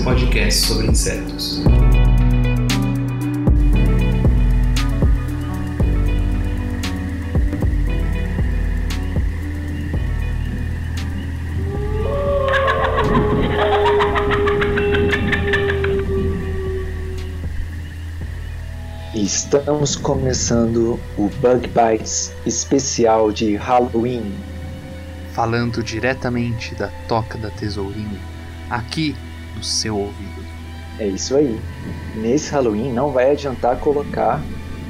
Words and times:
seu 0.00 0.04
podcast 0.04 0.66
sobre 0.66 0.86
insetos. 0.86 1.62
Estamos 19.14 19.96
começando 19.96 20.98
o 21.18 21.28
Bug 21.40 21.68
Bites 21.68 22.32
especial 22.46 23.30
de 23.32 23.56
Halloween. 23.56 24.32
Falando 25.32 25.82
diretamente 25.82 26.74
da 26.74 26.88
Toca 27.06 27.38
da 27.38 27.50
Tesourinha, 27.50 28.20
aqui 28.68 29.14
no 29.56 29.62
seu 29.62 29.96
ouvido. 29.96 30.44
É 30.98 31.06
isso 31.06 31.36
aí. 31.36 31.58
Nesse 32.16 32.50
Halloween 32.52 32.92
não 32.92 33.10
vai 33.10 33.30
adiantar 33.30 33.76
colocar 33.78 34.40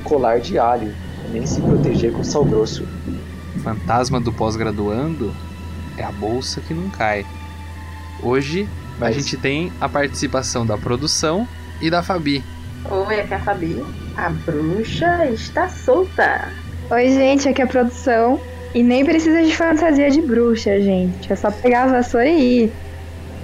colar 0.05 0.41
de 0.41 0.58
alho, 0.58 0.94
nem 1.30 1.47
se 1.47 1.61
proteger 1.61 2.12
com 2.12 2.25
sal 2.25 2.44
grosso. 2.44 2.86
Fantasma 3.62 4.20
do 4.20 4.33
pós-graduando 4.33 5.33
é 5.97 6.03
a 6.03 6.11
bolsa 6.12 6.61
que 6.61 6.72
não 6.75 6.88
cai. 6.91 7.25
Hoje 8.22 8.66
a 8.97 9.00
Mas- 9.00 9.14
gente 9.16 9.36
tem 9.36 9.72
a 9.81 9.88
participação 9.88 10.64
da 10.66 10.77
produção 10.77 11.47
e 11.81 11.91
da 11.91 12.03
Fabi. 12.03 12.42
Oi, 12.91 13.20
aqui 13.20 13.33
é 13.34 13.36
a 13.36 13.41
Fabi. 13.41 13.84
A 14.16 14.31
bruxa 14.31 15.27
está 15.31 15.69
solta. 15.69 16.48
Oi, 16.91 17.08
gente, 17.11 17.48
aqui 17.48 17.61
é 17.61 17.64
a 17.64 17.69
produção. 17.69 18.41
E 18.75 18.83
nem 18.83 19.05
precisa 19.05 19.42
de 19.42 19.55
fantasia 19.56 20.11
de 20.11 20.22
bruxa, 20.22 20.81
gente. 20.81 21.33
É 21.33 21.36
só 21.36 21.50
pegar 21.50 21.84
a 21.84 21.86
vassoura 21.88 22.28
e 22.28 22.64
ir. 22.64 22.72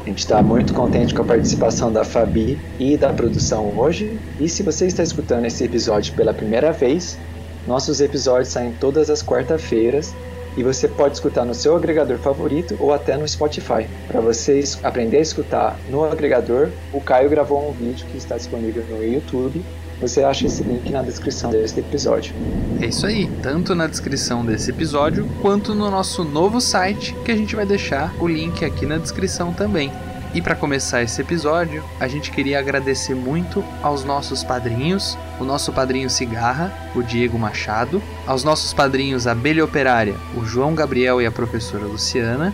A 0.07 0.09
gente 0.09 0.21
está 0.21 0.41
muito 0.41 0.73
contente 0.73 1.13
com 1.13 1.23
a 1.23 1.25
participação 1.25 1.93
da 1.93 2.05
Fabi 2.05 2.57
e 2.79 2.97
da 2.97 3.13
produção 3.13 3.77
hoje. 3.77 4.17
E 4.39 4.49
se 4.49 4.63
você 4.63 4.87
está 4.87 5.03
escutando 5.03 5.47
esse 5.47 5.65
episódio 5.65 6.15
pela 6.15 6.33
primeira 6.33 6.71
vez, 6.71 7.19
nossos 7.67 8.01
episódios 8.01 8.51
saem 8.51 8.71
todas 8.71 9.11
as 9.11 9.21
quarta-feiras 9.21 10.15
e 10.57 10.63
você 10.63 10.87
pode 10.87 11.15
escutar 11.15 11.45
no 11.45 11.53
seu 11.53 11.75
agregador 11.75 12.19
favorito 12.19 12.77
ou 12.79 12.95
até 12.95 13.17
no 13.17 13.27
Spotify. 13.27 13.89
Para 14.07 14.21
vocês 14.21 14.79
aprender 14.85 15.17
a 15.17 15.23
escutar 15.23 15.77
no 15.91 16.05
agregador, 16.05 16.69
o 16.93 17.01
Caio 17.01 17.29
gravou 17.29 17.69
um 17.69 17.73
vídeo 17.73 18.07
que 18.07 18.17
está 18.17 18.37
disponível 18.37 18.85
no 18.89 19.05
YouTube. 19.05 19.61
Você 20.01 20.23
acha 20.23 20.47
esse 20.47 20.63
link 20.63 20.91
na 20.91 21.03
descrição 21.03 21.51
deste 21.51 21.81
episódio. 21.81 22.35
É 22.81 22.87
isso 22.87 23.07
aí, 23.07 23.31
tanto 23.43 23.75
na 23.75 23.87
descrição 23.87 24.45
desse 24.45 24.71
episódio 24.71 25.27
quanto 25.41 25.75
no 25.75 25.91
nosso 25.91 26.23
novo 26.23 26.61
site, 26.61 27.15
que 27.25 27.33
a 27.33 27.37
gente 27.37 27.57
vai 27.57 27.65
deixar 27.65 28.15
o 28.21 28.29
link 28.29 28.65
aqui 28.65 28.85
na 28.85 28.99
descrição 28.99 29.53
também. 29.53 29.91
E 30.35 30.43
para 30.43 30.55
começar 30.55 31.03
esse 31.03 31.19
episódio, 31.23 31.83
a 31.99 32.07
gente 32.07 32.31
queria 32.31 32.59
agradecer 32.59 33.15
muito 33.15 33.65
aos 33.83 34.05
nossos 34.05 34.45
padrinhos, 34.45 35.17
o 35.41 35.45
nosso 35.45 35.73
padrinho 35.73 36.11
Cigarra, 36.11 36.71
o 36.95 37.03
Diego 37.03 37.39
Machado, 37.39 38.03
aos 38.27 38.45
nossos 38.45 38.75
padrinhos 38.75 39.27
Abelha 39.27 39.65
Operária, 39.65 40.15
o 40.37 40.45
João 40.45 40.75
Gabriel 40.75 41.23
e 41.23 41.27
a 41.27 41.33
professora 41.33 41.87
Luciana, 41.87 42.53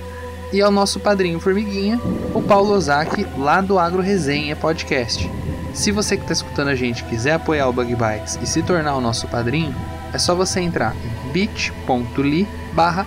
e 0.53 0.63
ao 0.63 0.71
nosso 0.71 1.01
padrinho 1.01 1.41
Formiguinha, 1.41 2.01
o 2.33 2.41
Paulo 2.41 2.73
Ozaki, 2.73 3.27
lá 3.37 3.61
do 3.61 3.81
Agro 3.81 4.01
Resenha 4.01 4.55
Podcast. 4.55 5.29
Se 5.75 5.91
você 5.91 6.17
que 6.17 6.23
está 6.23 6.35
escutando 6.35 6.69
a 6.69 6.75
gente 6.75 7.03
quiser 7.05 7.33
apoiar 7.33 7.69
o 7.69 7.73
Bug 7.73 7.95
Bites 7.95 8.39
e 8.43 8.47
se 8.47 8.63
tornar 8.63 8.95
o 8.97 9.01
nosso 9.01 9.27
padrinho, 9.29 9.75
é 10.13 10.19
só 10.19 10.35
você 10.35 10.61
entrar 10.61 10.95
em 10.97 11.33
bit.ly 11.33 12.47
barra. 12.75 13.07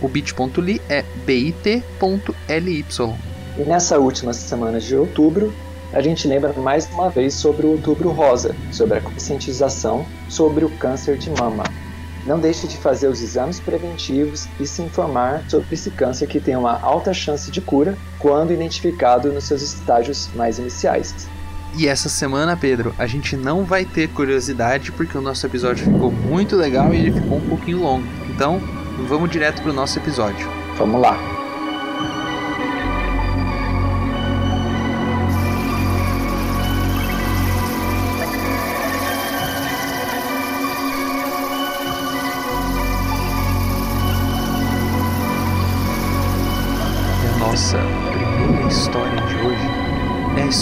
O 0.00 0.08
bit.ly 0.08 0.80
é 0.88 1.04
bit.ly. 1.26 2.84
E 3.58 3.62
nessa 3.62 3.98
última 3.98 4.32
semana 4.32 4.80
de 4.80 4.96
outubro, 4.96 5.52
a 5.92 6.00
gente 6.00 6.26
lembra 6.26 6.54
mais 6.54 6.88
uma 6.90 7.10
vez 7.10 7.34
sobre 7.34 7.66
o 7.66 7.72
Outubro 7.72 8.10
Rosa, 8.10 8.56
sobre 8.72 8.96
a 8.96 9.00
conscientização 9.02 10.06
sobre 10.26 10.64
o 10.64 10.70
câncer 10.70 11.18
de 11.18 11.28
mama. 11.30 11.64
Não 12.26 12.38
deixe 12.38 12.66
de 12.66 12.76
fazer 12.76 13.08
os 13.08 13.20
exames 13.20 13.58
preventivos 13.58 14.46
e 14.60 14.66
se 14.66 14.82
informar 14.82 15.44
sobre 15.48 15.74
esse 15.74 15.90
câncer 15.90 16.26
que 16.26 16.40
tem 16.40 16.56
uma 16.56 16.80
alta 16.80 17.12
chance 17.12 17.50
de 17.50 17.60
cura 17.60 17.96
quando 18.18 18.52
identificado 18.52 19.32
nos 19.32 19.44
seus 19.44 19.62
estágios 19.62 20.28
mais 20.34 20.58
iniciais. 20.58 21.28
E 21.76 21.88
essa 21.88 22.08
semana, 22.08 22.56
Pedro, 22.56 22.94
a 22.98 23.06
gente 23.06 23.36
não 23.36 23.64
vai 23.64 23.84
ter 23.84 24.08
curiosidade 24.08 24.92
porque 24.92 25.16
o 25.16 25.22
nosso 25.22 25.46
episódio 25.46 25.86
ficou 25.86 26.12
muito 26.12 26.54
legal 26.54 26.92
e 26.92 26.98
ele 26.98 27.12
ficou 27.12 27.38
um 27.38 27.48
pouquinho 27.48 27.80
longo. 27.80 28.06
Então, 28.28 28.60
vamos 29.08 29.30
direto 29.30 29.62
pro 29.62 29.72
nosso 29.72 29.98
episódio. 29.98 30.46
Vamos 30.76 31.00
lá! 31.00 31.31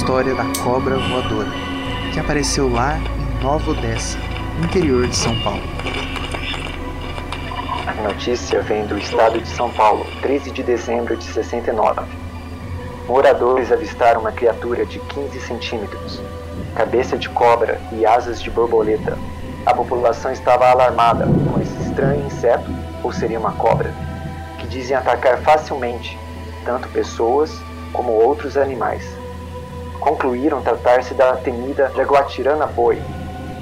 História 0.00 0.34
da 0.34 0.46
cobra 0.64 0.96
voadora, 0.96 1.50
que 2.10 2.18
apareceu 2.18 2.72
lá 2.72 2.96
em 2.96 3.44
Nova 3.44 3.70
Odessa, 3.70 4.16
interior 4.64 5.06
de 5.06 5.14
São 5.14 5.38
Paulo. 5.42 5.60
A 7.86 7.92
notícia 8.02 8.62
vem 8.62 8.86
do 8.86 8.96
estado 8.96 9.38
de 9.38 9.46
São 9.46 9.70
Paulo, 9.70 10.06
13 10.22 10.52
de 10.52 10.62
dezembro 10.62 11.14
de 11.18 11.24
69. 11.24 12.00
Moradores 13.06 13.70
avistaram 13.70 14.22
uma 14.22 14.32
criatura 14.32 14.86
de 14.86 14.98
15 15.00 15.38
centímetros, 15.38 16.22
cabeça 16.74 17.18
de 17.18 17.28
cobra 17.28 17.78
e 17.92 18.06
asas 18.06 18.40
de 18.40 18.50
borboleta. 18.50 19.18
A 19.66 19.74
população 19.74 20.32
estava 20.32 20.70
alarmada 20.70 21.26
com 21.26 21.60
esse 21.60 21.76
estranho 21.82 22.24
inseto, 22.24 22.70
ou 23.02 23.12
seria 23.12 23.38
uma 23.38 23.52
cobra, 23.52 23.92
que 24.58 24.66
dizem 24.66 24.96
atacar 24.96 25.42
facilmente 25.42 26.18
tanto 26.64 26.88
pessoas 26.88 27.52
como 27.92 28.12
outros 28.12 28.56
animais. 28.56 29.19
Concluíram 30.00 30.62
tratar-se 30.62 31.12
da 31.12 31.36
temida 31.36 31.92
Jaguatirana 31.94 32.66
boi, 32.66 32.96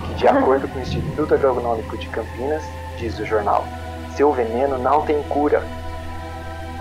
que, 0.07 0.15
de 0.15 0.29
acordo 0.29 0.69
com 0.69 0.79
o 0.79 0.83
Instituto 0.83 1.35
Agronômico 1.35 1.99
de 1.99 2.07
Campinas, 2.09 2.63
diz 2.97 3.19
o 3.19 3.27
jornal, 3.27 3.65
seu 4.17 4.33
veneno 4.33 4.79
não 4.79 5.03
tem 5.03 5.21
cura. 5.25 5.63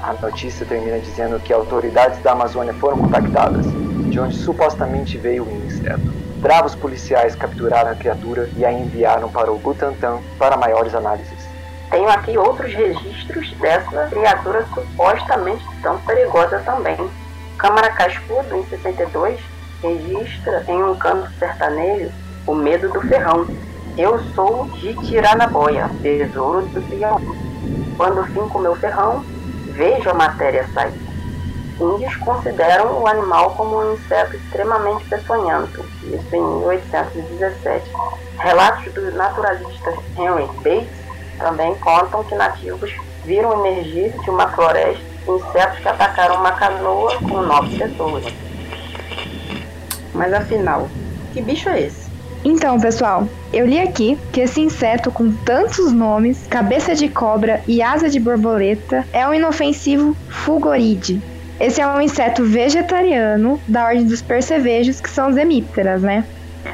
A 0.03 0.13
notícia 0.13 0.63
termina 0.63 0.99
dizendo 0.99 1.39
que 1.39 1.51
autoridades 1.51 2.21
da 2.21 2.33
Amazônia 2.33 2.73
foram 2.75 2.99
contactadas, 2.99 3.65
de 4.09 4.19
onde 4.19 4.35
supostamente 4.35 5.17
veio 5.17 5.43
o 5.43 5.65
inseto. 5.65 6.13
Bravos 6.37 6.75
policiais 6.75 7.35
capturaram 7.35 7.91
a 7.91 7.95
criatura 7.95 8.47
e 8.55 8.63
a 8.63 8.71
enviaram 8.71 9.27
para 9.27 9.51
o 9.51 9.57
Butantan 9.57 10.19
para 10.37 10.55
maiores 10.55 10.93
análises. 10.93 11.47
Tenho 11.89 12.07
aqui 12.09 12.37
outros 12.37 12.71
registros 12.73 13.51
dessa 13.53 14.07
criatura 14.07 14.63
supostamente 14.73 15.65
tão 15.81 15.97
perigosa 16.01 16.59
também. 16.59 16.97
Câmara 17.57 17.89
Cascudo, 17.89 18.55
em 18.55 18.63
62, 18.67 19.39
registra 19.81 20.63
em 20.67 20.83
um 20.83 20.95
canto 20.95 21.27
sertanejo 21.39 22.11
o 22.45 22.53
medo 22.53 22.87
do 22.89 23.01
ferrão. 23.01 23.47
Eu 23.97 24.19
sou 24.35 24.65
de 24.69 24.93
Tiranaboia, 25.07 25.89
tesouro 26.03 26.67
do 26.67 26.81
Piauí. 26.83 27.25
Quando 27.97 28.23
finco 28.25 28.59
meu 28.59 28.75
ferrão, 28.75 29.25
vejo 29.71 30.07
a 30.07 30.13
matéria 30.13 30.67
sair. 30.71 31.01
Índios 31.79 32.15
consideram 32.17 33.01
o 33.01 33.07
animal 33.07 33.51
como 33.55 33.79
um 33.79 33.93
inseto 33.93 34.35
extremamente 34.35 35.05
peçonhento, 35.05 35.83
isso 36.03 36.35
em 36.35 36.59
1817. 36.59 37.91
Relatos 38.37 38.93
do 38.93 39.11
naturalista 39.13 39.93
Henry 40.15 40.47
Bates 40.57 40.89
também 41.39 41.73
contam 41.75 42.23
que 42.23 42.35
nativos 42.35 42.93
viram 43.25 43.65
emergir 43.65 44.11
de 44.21 44.29
uma 44.29 44.47
floresta 44.49 45.06
insetos 45.35 45.79
que 45.79 45.87
atacaram 45.87 46.35
uma 46.35 46.51
canoa 46.53 47.17
com 47.17 47.41
nove 47.41 47.77
pessoas. 47.77 48.23
Mas 50.13 50.33
afinal, 50.33 50.87
que 51.33 51.41
bicho 51.41 51.69
é 51.69 51.81
esse? 51.81 52.07
Então, 52.43 52.79
pessoal, 52.79 53.27
eu 53.51 53.65
li 53.65 53.79
aqui 53.79 54.17
que 54.31 54.41
esse 54.41 54.61
inseto 54.61 55.11
com 55.11 55.31
tantos 55.31 55.91
nomes, 55.91 56.45
cabeça 56.47 56.95
de 56.95 57.09
cobra 57.09 57.61
e 57.67 57.81
asa 57.81 58.09
de 58.09 58.19
borboleta, 58.19 59.05
é 59.11 59.27
o 59.27 59.33
inofensivo 59.33 60.15
fulgoride. 60.29 61.21
Esse 61.59 61.81
é 61.81 61.87
um 61.87 61.99
inseto 61.99 62.43
vegetariano 62.43 63.59
da 63.67 63.85
ordem 63.85 64.05
dos 64.05 64.21
percevejos, 64.21 65.01
que 65.01 65.09
são 65.09 65.29
os 65.29 65.37
hemípteras, 65.37 66.01
né? 66.01 66.23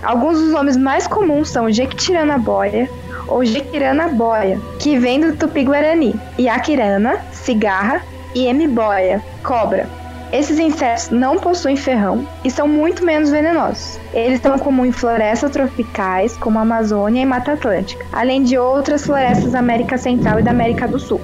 Alguns 0.01 0.39
dos 0.39 0.51
nomes 0.51 0.75
mais 0.75 1.07
comuns 1.07 1.49
são 1.49 1.71
Jequitirana-boia 1.71 2.89
ou 3.27 3.45
Jequirana-boia, 3.45 4.59
que 4.79 4.97
vem 4.97 5.21
do 5.21 5.35
tupi-guarani, 5.37 6.13
e 6.37 6.49
Aquirana, 6.49 7.19
cigarra 7.31 8.01
e 8.35 8.45
M-boia, 8.47 9.21
cobra. 9.43 9.87
Esses 10.33 10.57
insetos 10.57 11.11
não 11.11 11.37
possuem 11.37 11.75
ferrão 11.75 12.27
e 12.43 12.49
são 12.49 12.67
muito 12.67 13.05
menos 13.05 13.29
venenosos. 13.29 13.99
Eles 14.11 14.41
são 14.41 14.57
comuns 14.57 14.87
em 14.87 14.91
florestas 14.91 15.51
tropicais, 15.51 16.35
como 16.37 16.57
a 16.57 16.63
Amazônia 16.63 17.21
e 17.21 17.25
Mata 17.25 17.53
Atlântica, 17.53 18.03
além 18.11 18.41
de 18.41 18.57
outras 18.57 19.05
florestas 19.05 19.51
da 19.51 19.59
América 19.59 19.95
Central 19.95 20.39
e 20.39 20.41
da 20.41 20.49
América 20.49 20.87
do 20.87 20.97
Sul. 20.97 21.21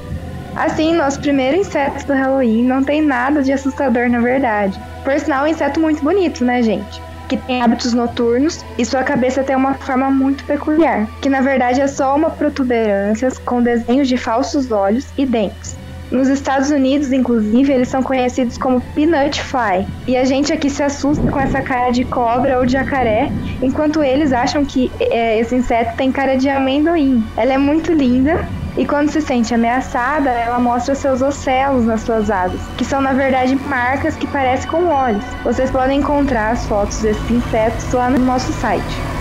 Assim, 0.55 0.93
nosso 0.93 1.19
primeiro 1.21 1.57
inseto 1.57 2.05
do 2.05 2.13
Halloween 2.13 2.63
não 2.65 2.83
tem 2.83 3.01
nada 3.01 3.41
de 3.41 3.51
assustador 3.51 4.07
na 4.09 4.19
verdade. 4.19 4.79
Por 5.03 5.19
sinal, 5.19 5.43
é 5.43 5.49
um 5.49 5.51
inseto 5.53 5.79
muito 5.79 6.03
bonito, 6.03 6.45
né, 6.45 6.61
gente? 6.61 7.01
Que 7.27 7.37
tem 7.37 7.63
hábitos 7.63 7.93
noturnos 7.93 8.63
e 8.77 8.85
sua 8.85 9.01
cabeça 9.01 9.41
tem 9.41 9.55
uma 9.55 9.73
forma 9.73 10.11
muito 10.11 10.43
peculiar, 10.43 11.07
que 11.19 11.29
na 11.29 11.41
verdade 11.41 11.81
é 11.81 11.87
só 11.87 12.15
uma 12.15 12.29
protuberância 12.29 13.31
com 13.43 13.63
desenhos 13.63 14.07
de 14.07 14.17
falsos 14.17 14.71
olhos 14.71 15.07
e 15.17 15.25
dentes. 15.25 15.78
Nos 16.11 16.27
Estados 16.27 16.71
Unidos, 16.71 17.11
inclusive, 17.11 17.71
eles 17.71 17.87
são 17.87 18.01
conhecidos 18.01 18.57
como 18.57 18.81
peanut 18.95 19.41
fly. 19.41 19.85
E 20.07 20.17
a 20.17 20.25
gente 20.25 20.51
aqui 20.51 20.69
se 20.69 20.81
assusta 20.81 21.29
com 21.31 21.39
essa 21.39 21.61
cara 21.61 21.91
de 21.91 22.03
cobra 22.03 22.57
ou 22.57 22.65
de 22.65 22.73
jacaré, 22.73 23.31
enquanto 23.61 24.03
eles 24.03 24.33
acham 24.33 24.65
que 24.65 24.91
é, 24.99 25.39
esse 25.39 25.55
inseto 25.55 25.95
tem 25.95 26.11
cara 26.11 26.35
de 26.35 26.49
amendoim. 26.49 27.23
Ela 27.37 27.53
é 27.53 27.57
muito 27.57 27.93
linda 27.93 28.47
e 28.77 28.85
quando 28.85 29.09
se 29.09 29.21
sente 29.21 29.53
ameaçada, 29.53 30.29
ela 30.29 30.59
mostra 30.59 30.95
seus 30.95 31.21
ocelos 31.21 31.85
nas 31.85 32.01
suas 32.01 32.31
asas, 32.31 32.61
que 32.77 32.85
são 32.85 33.01
na 33.01 33.13
verdade 33.13 33.55
marcas 33.67 34.15
que 34.15 34.25
parecem 34.27 34.69
com 34.69 34.85
olhos. 34.85 35.23
Vocês 35.43 35.69
podem 35.69 35.99
encontrar 35.99 36.51
as 36.51 36.65
fotos 36.65 36.99
desses 36.99 37.29
insetos 37.29 37.91
lá 37.91 38.09
no 38.09 38.19
nosso 38.19 38.51
site. 38.53 39.18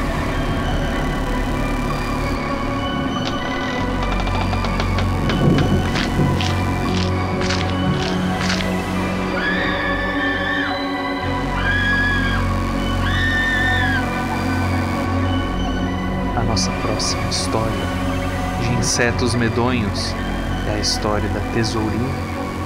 Próxima 16.98 17.28
história 17.30 17.86
de 18.60 18.74
insetos 18.80 19.32
medonhos 19.36 20.12
é 20.68 20.74
a 20.74 20.78
história 20.80 21.28
da 21.28 21.38
tesourinha 21.54 22.10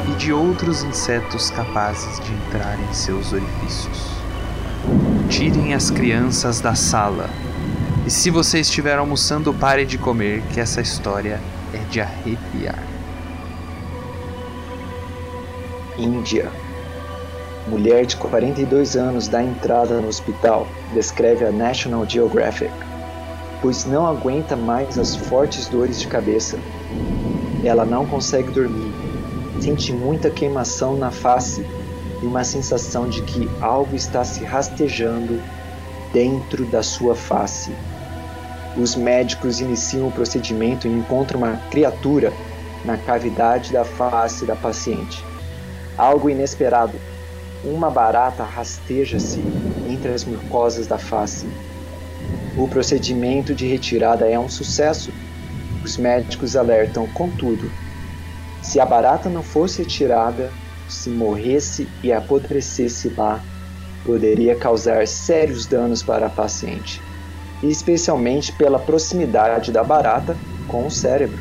e 0.09 0.15
de 0.15 0.33
outros 0.33 0.83
insetos 0.83 1.51
capazes 1.51 2.19
de 2.19 2.33
entrar 2.33 2.79
em 2.81 2.95
seus 2.95 3.31
orifícios. 3.35 4.09
Tirem 5.29 5.75
as 5.75 5.91
crianças 5.91 6.63
da 6.63 6.75
sala. 6.75 7.29
E 8.07 8.11
se 8.11 8.31
você 8.31 8.61
estiver 8.61 8.97
almoçando, 8.97 9.53
pare 9.53 9.85
de 9.85 9.99
comer, 9.99 10.43
que 10.55 10.61
essa 10.61 10.81
história 10.81 11.39
é 11.75 11.79
de 11.91 12.01
arrepiar. 12.01 12.83
Índia. 15.99 16.51
Mulher 17.69 18.07
de 18.07 18.17
42 18.17 18.97
anos 18.97 19.29
dá 19.29 19.43
entrada 19.43 20.01
no 20.01 20.09
hospital, 20.09 20.67
descreve 20.95 21.45
a 21.45 21.53
National 21.53 22.09
Geographic, 22.09 22.73
pois 23.63 23.85
não 23.85 24.05
aguenta 24.05 24.57
mais 24.57 24.99
as 24.99 25.15
fortes 25.15 25.69
dores 25.69 26.01
de 26.01 26.09
cabeça. 26.09 26.59
Ela 27.65 27.85
não 27.85 28.05
consegue 28.05 28.51
dormir, 28.51 28.93
sente 29.61 29.93
muita 29.93 30.29
queimação 30.29 30.97
na 30.97 31.13
face 31.13 31.65
e 32.21 32.27
uma 32.27 32.43
sensação 32.43 33.09
de 33.09 33.23
que 33.23 33.49
algo 33.61 33.95
está 33.95 34.25
se 34.25 34.45
rastejando 34.45 35.41
dentro 36.13 36.65
da 36.67 36.83
sua 36.83 37.15
face. 37.15 37.73
Os 38.77 38.97
médicos 38.97 39.61
iniciam 39.61 40.09
o 40.09 40.13
procedimento 40.13 40.89
e 40.89 40.91
encontram 40.91 41.39
uma 41.39 41.57
criatura 41.71 42.33
na 42.85 42.97
cavidade 42.97 43.73
da 43.73 43.85
face 43.85 44.45
da 44.45 44.57
paciente. 44.57 45.25
Algo 45.97 46.29
inesperado. 46.29 46.99
Uma 47.63 47.91
barata 47.91 48.43
rasteja-se 48.43 49.41
entre 49.89 50.13
as 50.13 50.25
mucosas 50.25 50.89
da 50.89 50.99
face. 50.99 51.47
O 52.57 52.69
procedimento 52.69 53.55
de 53.55 53.67
retirada 53.67 54.29
é 54.29 54.39
um 54.39 54.49
sucesso. 54.49 55.13
Os 55.83 55.97
médicos 55.97 56.55
alertam, 56.55 57.07
contudo, 57.09 57.71
se 58.63 58.79
a 58.79 58.87
barata 58.87 59.29
não 59.29 59.43
fosse 59.43 59.83
retirada, 59.83 60.51
se 60.89 61.11
morresse 61.11 61.89
e 62.03 62.13
apodrecesse 62.13 63.09
lá, 63.17 63.41
poderia 64.05 64.55
causar 64.55 65.07
sérios 65.07 65.67
danos 65.67 66.03
para 66.03 66.27
a 66.27 66.31
paciente, 66.31 67.01
especialmente 67.63 68.53
pela 68.53 68.79
proximidade 68.79 69.73
da 69.73 69.83
barata 69.83 70.37
com 70.69 70.87
o 70.87 70.91
cérebro. 70.91 71.39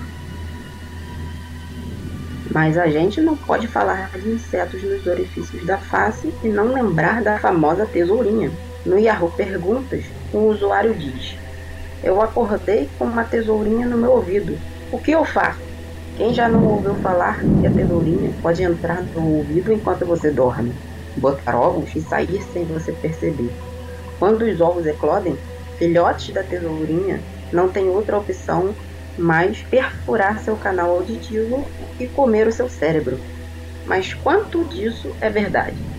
Mas 2.53 2.77
a 2.77 2.87
gente 2.87 3.21
não 3.21 3.37
pode 3.37 3.67
falar 3.67 4.09
de 4.17 4.29
insetos 4.29 4.83
nos 4.83 5.05
orifícios 5.05 5.65
da 5.65 5.77
face 5.77 6.33
e 6.43 6.49
não 6.49 6.73
lembrar 6.73 7.23
da 7.23 7.39
famosa 7.39 7.85
tesourinha. 7.85 8.51
No 8.83 8.97
Yahoo 8.97 9.29
Perguntas, 9.31 10.03
um 10.33 10.47
usuário 10.47 10.95
diz: 10.95 11.37
Eu 12.03 12.19
acordei 12.19 12.89
com 12.97 13.05
uma 13.05 13.23
tesourinha 13.23 13.87
no 13.87 13.95
meu 13.95 14.11
ouvido. 14.11 14.57
O 14.91 14.97
que 14.97 15.11
eu 15.11 15.23
faço? 15.23 15.61
Quem 16.17 16.33
já 16.33 16.49
não 16.49 16.65
ouviu 16.65 16.95
falar 16.95 17.39
que 17.59 17.67
a 17.67 17.71
tesourinha 17.71 18.33
pode 18.41 18.63
entrar 18.63 19.03
no 19.03 19.37
ouvido 19.37 19.71
enquanto 19.71 20.05
você 20.05 20.31
dorme, 20.31 20.73
botar 21.15 21.59
ovos 21.59 21.95
e 21.95 22.01
sair 22.01 22.41
sem 22.41 22.65
você 22.65 22.91
perceber? 22.93 23.51
Quando 24.17 24.45
os 24.45 24.59
ovos 24.59 24.87
eclodem, 24.87 25.37
filhotes 25.77 26.33
da 26.33 26.43
tesourinha 26.43 27.21
não 27.53 27.69
têm 27.69 27.87
outra 27.87 28.17
opção 28.17 28.75
mais 29.15 29.61
perfurar 29.63 30.39
seu 30.39 30.55
canal 30.55 30.89
auditivo 30.91 31.65
e 31.99 32.07
comer 32.07 32.47
o 32.47 32.51
seu 32.51 32.67
cérebro. 32.67 33.19
Mas 33.85 34.13
quanto 34.15 34.67
disso 34.69 35.15
é 35.21 35.29
verdade? 35.29 35.90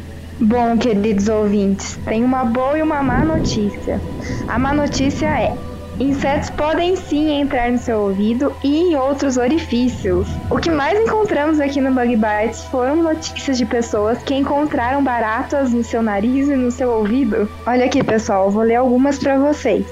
Bom, 0.44 0.77
queridos 0.77 1.29
ouvintes, 1.29 1.97
tem 2.05 2.25
uma 2.25 2.44
boa 2.44 2.77
e 2.77 2.83
uma 2.83 3.00
má 3.00 3.25
notícia. 3.25 4.00
A 4.49 4.59
má 4.59 4.73
notícia 4.73 5.29
é: 5.29 5.56
insetos 6.00 6.50
podem 6.50 6.97
sim 6.97 7.31
entrar 7.41 7.71
no 7.71 7.79
seu 7.79 8.00
ouvido 8.00 8.53
e 8.61 8.77
em 8.77 8.97
outros 8.97 9.37
orifícios. 9.37 10.27
O 10.50 10.56
que 10.56 10.69
mais 10.69 10.99
encontramos 10.99 11.61
aqui 11.61 11.81
no 11.81 11.93
Bug 11.93 12.17
Bites 12.17 12.65
foram 12.65 12.96
notícias 12.96 13.56
de 13.56 13.65
pessoas 13.65 14.20
que 14.25 14.34
encontraram 14.34 15.05
baratas 15.05 15.72
no 15.72 15.84
seu 15.84 16.03
nariz 16.03 16.49
e 16.49 16.56
no 16.56 16.72
seu 16.72 16.91
ouvido. 16.91 17.49
Olha 17.65 17.84
aqui, 17.84 18.03
pessoal, 18.03 18.51
vou 18.51 18.65
ler 18.65 18.75
algumas 18.75 19.20
para 19.20 19.39
vocês. 19.39 19.87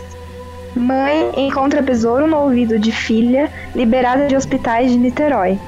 Mãe 0.74 1.30
encontra 1.36 1.80
besouro 1.80 2.26
no 2.26 2.38
ouvido 2.38 2.76
de 2.76 2.90
filha 2.90 3.48
liberada 3.72 4.26
de 4.26 4.34
hospitais 4.34 4.90
de 4.90 4.98
Niterói. 4.98 5.60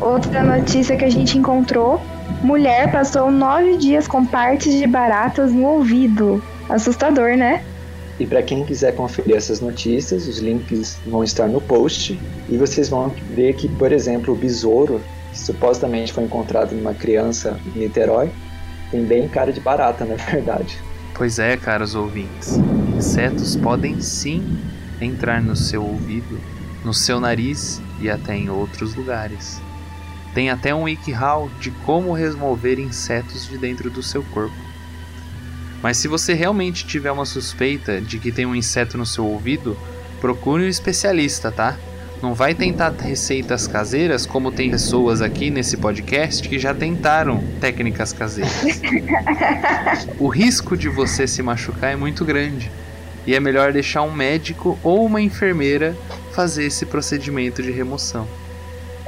Outra 0.00 0.42
notícia 0.42 0.96
que 0.96 1.04
a 1.04 1.10
gente 1.10 1.36
encontrou: 1.36 2.00
mulher 2.42 2.90
passou 2.90 3.30
nove 3.30 3.76
dias 3.76 4.06
com 4.06 4.24
partes 4.24 4.72
de 4.74 4.86
baratas 4.86 5.52
no 5.52 5.64
ouvido. 5.64 6.42
Assustador, 6.68 7.36
né? 7.36 7.64
E 8.18 8.26
para 8.26 8.42
quem 8.42 8.64
quiser 8.64 8.94
conferir 8.94 9.36
essas 9.36 9.60
notícias, 9.60 10.28
os 10.28 10.38
links 10.38 10.98
vão 11.06 11.24
estar 11.24 11.48
no 11.48 11.60
post 11.60 12.18
e 12.48 12.56
vocês 12.56 12.88
vão 12.88 13.12
ver 13.30 13.54
que, 13.54 13.68
por 13.68 13.90
exemplo, 13.90 14.34
o 14.34 14.36
besouro, 14.36 15.00
que 15.32 15.38
supostamente 15.38 16.12
foi 16.12 16.24
encontrado 16.24 16.72
numa 16.74 16.94
criança 16.94 17.58
em 17.74 17.80
Niterói, 17.80 18.30
tem 18.90 19.04
bem 19.04 19.28
cara 19.28 19.52
de 19.52 19.60
barata, 19.60 20.04
na 20.04 20.14
verdade. 20.30 20.78
Pois 21.14 21.38
é, 21.38 21.56
caros 21.56 21.94
ouvintes, 21.94 22.58
insetos 22.96 23.56
podem 23.56 24.00
sim 24.00 24.58
entrar 25.00 25.42
no 25.42 25.56
seu 25.56 25.82
ouvido, 25.82 26.40
no 26.84 26.94
seu 26.94 27.18
nariz 27.18 27.80
e 28.00 28.08
até 28.08 28.36
em 28.36 28.48
outros 28.48 28.94
lugares. 28.94 29.60
Tem 30.34 30.50
até 30.50 30.74
um 30.74 30.82
WikiHow 30.82 31.48
de 31.60 31.70
como 31.70 32.12
remover 32.12 32.80
insetos 32.80 33.48
de 33.48 33.56
dentro 33.56 33.88
do 33.88 34.02
seu 34.02 34.22
corpo. 34.24 34.56
Mas 35.80 35.96
se 35.98 36.08
você 36.08 36.34
realmente 36.34 36.86
tiver 36.86 37.12
uma 37.12 37.24
suspeita 37.24 38.00
de 38.00 38.18
que 38.18 38.32
tem 38.32 38.44
um 38.44 38.54
inseto 38.54 38.98
no 38.98 39.06
seu 39.06 39.24
ouvido, 39.24 39.76
procure 40.20 40.64
um 40.64 40.68
especialista, 40.68 41.52
tá? 41.52 41.76
Não 42.22 42.32
vai 42.32 42.54
tentar 42.54 42.90
receitas 42.90 43.66
caseiras, 43.66 44.24
como 44.24 44.50
tem 44.50 44.70
pessoas 44.70 45.20
aqui 45.20 45.50
nesse 45.50 45.76
podcast 45.76 46.48
que 46.48 46.58
já 46.58 46.72
tentaram 46.72 47.44
técnicas 47.60 48.14
caseiras. 48.14 48.80
o 50.18 50.28
risco 50.28 50.74
de 50.74 50.88
você 50.88 51.26
se 51.26 51.42
machucar 51.42 51.92
é 51.92 51.96
muito 51.96 52.24
grande. 52.24 52.70
E 53.26 53.34
é 53.34 53.40
melhor 53.40 53.72
deixar 53.72 54.02
um 54.02 54.12
médico 54.12 54.78
ou 54.82 55.04
uma 55.04 55.20
enfermeira 55.20 55.94
fazer 56.32 56.64
esse 56.64 56.86
procedimento 56.86 57.62
de 57.62 57.70
remoção. 57.70 58.26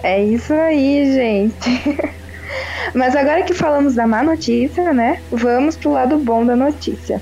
É 0.07 0.23
isso 0.23 0.55
aí, 0.55 1.13
gente. 1.13 1.99
Mas 2.95 3.17
agora 3.17 3.43
que 3.43 3.53
falamos 3.53 3.97
da 3.97 4.07
má 4.07 4.23
notícia, 4.23 4.93
né? 4.93 5.21
Vamos 5.33 5.77
pro 5.77 5.91
lado 5.91 6.17
bom 6.17 6.47
da 6.47 6.55
notícia. 6.55 7.21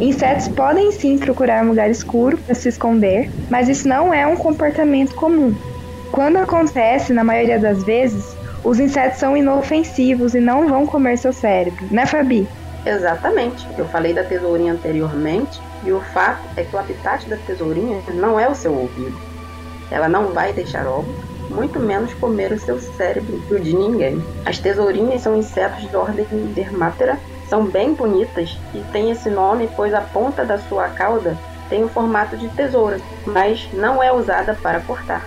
Insetos 0.00 0.48
podem 0.48 0.90
sim 0.92 1.18
procurar 1.18 1.62
um 1.62 1.68
lugar 1.68 1.90
escuro 1.90 2.38
para 2.38 2.54
se 2.54 2.70
esconder, 2.70 3.30
mas 3.50 3.68
isso 3.68 3.86
não 3.86 4.14
é 4.14 4.26
um 4.26 4.34
comportamento 4.34 5.14
comum. 5.14 5.54
Quando 6.10 6.38
acontece, 6.38 7.12
na 7.12 7.22
maioria 7.22 7.58
das 7.58 7.84
vezes, 7.84 8.34
os 8.64 8.80
insetos 8.80 9.18
são 9.18 9.36
inofensivos 9.36 10.34
e 10.34 10.40
não 10.40 10.66
vão 10.66 10.86
comer 10.86 11.18
seu 11.18 11.34
cérebro, 11.34 11.86
né, 11.90 12.06
Fabi? 12.06 12.48
Exatamente. 12.86 13.68
Eu 13.76 13.84
falei 13.88 14.14
da 14.14 14.24
tesourinha 14.24 14.72
anteriormente 14.72 15.60
e 15.84 15.92
o 15.92 16.00
fato 16.00 16.40
é 16.56 16.62
que 16.62 16.74
o 16.74 16.78
habitat 16.78 17.28
da 17.28 17.36
tesourinha 17.36 18.00
não 18.14 18.40
é 18.40 18.48
o 18.48 18.54
seu 18.54 18.72
ouvido. 18.72 19.20
Ela 19.90 20.08
não 20.08 20.28
vai 20.28 20.54
deixar 20.54 20.86
ovos, 20.86 21.31
muito 21.52 21.78
menos 21.78 22.12
comer 22.14 22.52
o 22.52 22.58
seu 22.58 22.80
cérebro 22.80 23.38
de 23.60 23.74
ninguém. 23.74 24.22
As 24.44 24.58
tesourinhas 24.58 25.22
são 25.22 25.36
insetos 25.36 25.88
de 25.88 25.94
ordem 25.94 26.26
Dermatera, 26.54 27.18
são 27.48 27.66
bem 27.66 27.92
bonitas 27.92 28.58
e 28.74 28.80
têm 28.92 29.10
esse 29.10 29.28
nome 29.28 29.68
pois 29.76 29.92
a 29.92 30.00
ponta 30.00 30.44
da 30.44 30.58
sua 30.58 30.88
cauda 30.88 31.36
tem 31.68 31.84
o 31.84 31.88
formato 31.88 32.36
de 32.36 32.48
tesoura, 32.48 32.98
mas 33.26 33.68
não 33.72 34.02
é 34.02 34.12
usada 34.12 34.54
para 34.54 34.80
cortar. 34.80 35.24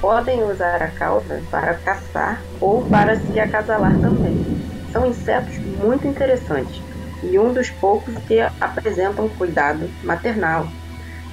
Podem 0.00 0.42
usar 0.44 0.82
a 0.82 0.88
cauda 0.88 1.42
para 1.50 1.74
caçar 1.74 2.40
ou 2.60 2.82
para 2.86 3.16
se 3.16 3.38
acasalar 3.38 3.98
também. 3.98 4.44
São 4.92 5.06
insetos 5.06 5.58
muito 5.58 6.06
interessantes 6.06 6.80
e 7.22 7.38
um 7.38 7.52
dos 7.52 7.70
poucos 7.70 8.14
que 8.26 8.40
apresentam 8.60 9.28
cuidado 9.28 9.88
maternal. 10.04 10.66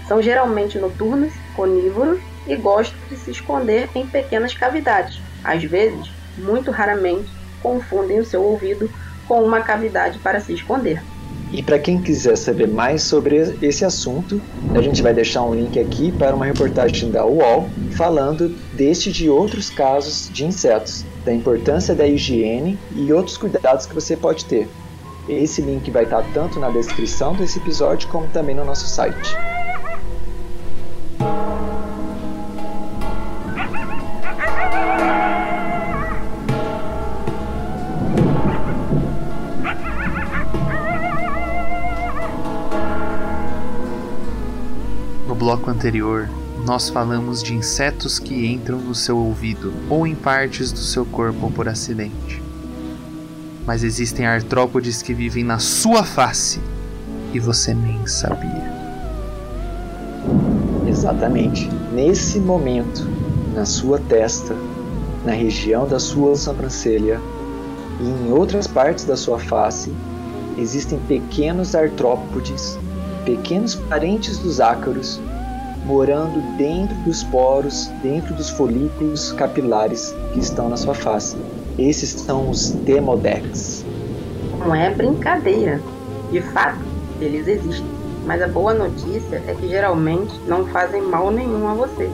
São 0.08 0.22
geralmente 0.22 0.80
noturnos, 0.80 1.34
onívoros 1.58 2.20
e 2.48 2.56
gostam 2.56 2.98
de 3.10 3.18
se 3.18 3.32
esconder 3.32 3.90
em 3.96 4.06
pequenas 4.06 4.54
cavidades. 4.54 5.20
Às 5.44 5.64
vezes, 5.64 6.10
muito 6.38 6.72
raramente, 6.72 7.30
confundem 7.62 8.20
o 8.20 8.26
seu 8.26 8.44
ouvido 8.44 8.90
com 9.28 9.44
uma 9.44 9.62
cavidade 9.62 10.20
para 10.20 10.40
se 10.40 10.54
esconder. 10.54 11.02
E 11.52 11.62
para 11.62 11.78
quem 11.78 12.02
quiser 12.02 12.36
saber 12.36 12.68
mais 12.68 13.04
sobre 13.04 13.56
esse 13.62 13.86
assunto, 13.86 14.42
a 14.74 14.82
gente 14.82 15.04
vai 15.04 15.14
deixar 15.14 15.44
um 15.44 15.54
link 15.54 15.80
aqui 15.80 16.12
para 16.12 16.36
uma 16.36 16.46
reportagem 16.46 17.12
da 17.12 17.24
UOL 17.26 17.70
falando 17.92 18.50
deste 18.74 19.10
e 19.10 19.14
de 19.14 19.30
outros 19.30 19.70
casos 19.70 20.32
de 20.34 20.46
insetos, 20.46 21.06
da 21.24 21.32
importância 21.32 21.94
da 21.94 22.08
higiene 22.08 22.78
e 22.96 23.14
outros 23.14 23.38
cuidados 23.38 23.86
que 23.86 23.94
você 23.94 24.18
pode 24.18 24.46
ter. 24.46 24.68
Esse 25.30 25.62
link 25.62 25.90
vai 25.92 26.06
estar 26.06 26.24
tanto 26.34 26.60
na 26.60 26.70
descrição 26.70 27.36
desse 27.36 27.60
episódio 27.60 28.10
como 28.10 28.28
também 28.28 28.56
no 28.56 28.66
nosso 28.66 28.88
site. 28.88 29.53
Anterior, 45.84 46.30
nós 46.66 46.88
falamos 46.88 47.44
de 47.44 47.54
insetos 47.54 48.18
que 48.18 48.48
entram 48.48 48.78
no 48.78 48.96
seu 48.96 49.18
ouvido 49.18 49.74
ou 49.90 50.08
em 50.08 50.16
partes 50.16 50.72
do 50.72 50.80
seu 50.80 51.06
corpo 51.06 51.52
por 51.52 51.68
acidente. 51.68 52.42
Mas 53.68 53.84
existem 53.84 54.26
artrópodes 54.26 55.02
que 55.02 55.14
vivem 55.14 55.44
na 55.44 55.60
sua 55.60 56.06
face 56.06 56.62
e 57.34 57.40
você 57.40 57.74
nem 57.74 58.08
sabia. 58.08 58.72
Exatamente. 60.88 61.70
Nesse 61.92 62.40
momento, 62.40 63.06
na 63.54 63.66
sua 63.66 64.00
testa, 64.00 64.56
na 65.26 65.34
região 65.34 65.86
da 65.86 66.00
sua 66.00 66.38
sobrancelha 66.38 67.20
e 68.00 68.06
em 68.06 68.32
outras 68.32 68.68
partes 68.68 69.04
da 69.04 69.18
sua 69.18 69.38
face, 69.38 69.92
existem 70.58 70.98
pequenos 71.10 71.76
artrópodes 71.76 72.80
pequenos 73.24 73.76
parentes 73.76 74.38
dos 74.38 74.60
ácaros, 74.60 75.20
morando 75.86 76.42
dentro 76.58 76.96
dos 76.98 77.24
poros, 77.24 77.88
dentro 78.02 78.34
dos 78.34 78.50
folículos 78.50 79.32
capilares 79.34 80.14
que 80.34 80.40
estão 80.40 80.70
na 80.70 80.78
sua 80.78 80.94
face. 80.94 81.38
Esses 81.78 82.10
são 82.12 82.50
os 82.50 82.72
Demodex. 82.72 83.86
Não 84.60 84.74
é 84.74 84.90
brincadeira. 84.92 85.82
De 86.32 86.42
fato, 86.42 86.80
eles 87.20 87.48
existem. 87.48 87.86
Mas 88.26 88.42
a 88.42 88.48
boa 88.48 88.74
notícia 88.74 89.42
é 89.48 89.54
que 89.54 89.68
geralmente 89.68 90.34
não 90.48 90.66
fazem 90.68 91.02
mal 91.02 91.30
nenhum 91.30 91.68
a 91.68 91.74
você. 91.74 92.10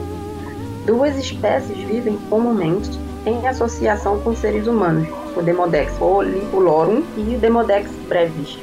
Duas 0.84 1.16
espécies 1.16 1.76
vivem 1.78 2.18
comumente 2.28 2.90
em 3.26 3.46
associação 3.46 4.18
com 4.20 4.34
seres 4.34 4.66
humanos, 4.66 5.06
o 5.36 5.42
Demodex 5.42 5.92
olivulorum 6.00 7.02
e 7.16 7.36
o 7.36 7.38
Demodex 7.38 7.90
brevis. 8.08 8.58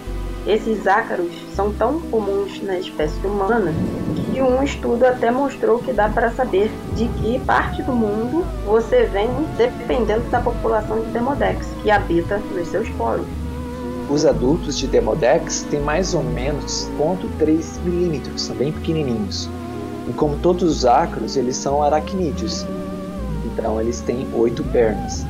Esses 0.45 0.87
ácaros 0.87 1.31
são 1.55 1.71
tão 1.73 1.99
comuns 2.01 2.61
na 2.63 2.79
espécie 2.79 3.25
humana 3.25 3.73
que 4.37 4.41
um 4.43 4.61
estudo 4.61 5.03
até 5.03 5.31
mostrou 5.31 5.79
que 5.79 5.91
dá 5.91 6.07
para 6.09 6.29
saber 6.29 6.71
de 6.95 7.07
que 7.07 7.39
parte 7.39 7.81
do 7.81 7.91
mundo 7.91 8.45
você 8.63 9.05
vem 9.05 9.27
dependendo 9.57 10.29
da 10.29 10.39
população 10.39 10.99
de 10.99 11.07
Demodex 11.07 11.67
que 11.81 11.89
habita 11.89 12.37
nos 12.37 12.67
seus 12.67 12.87
poros. 12.89 13.25
Os 14.07 14.27
adultos 14.27 14.77
de 14.77 14.85
Demodex 14.85 15.65
têm 15.71 15.79
mais 15.79 16.13
ou 16.13 16.21
menos 16.21 16.87
0,3 16.99 17.81
milímetros, 17.83 18.43
são 18.43 18.55
bem 18.55 18.71
pequenininhos. 18.71 19.49
E 20.07 20.13
como 20.13 20.37
todos 20.37 20.61
os 20.61 20.85
ácaros, 20.85 21.35
eles 21.35 21.57
são 21.57 21.81
aracnídeos. 21.81 22.63
Então 23.43 23.81
eles 23.81 24.01
têm 24.01 24.27
oito 24.35 24.63
pernas. 24.65 25.25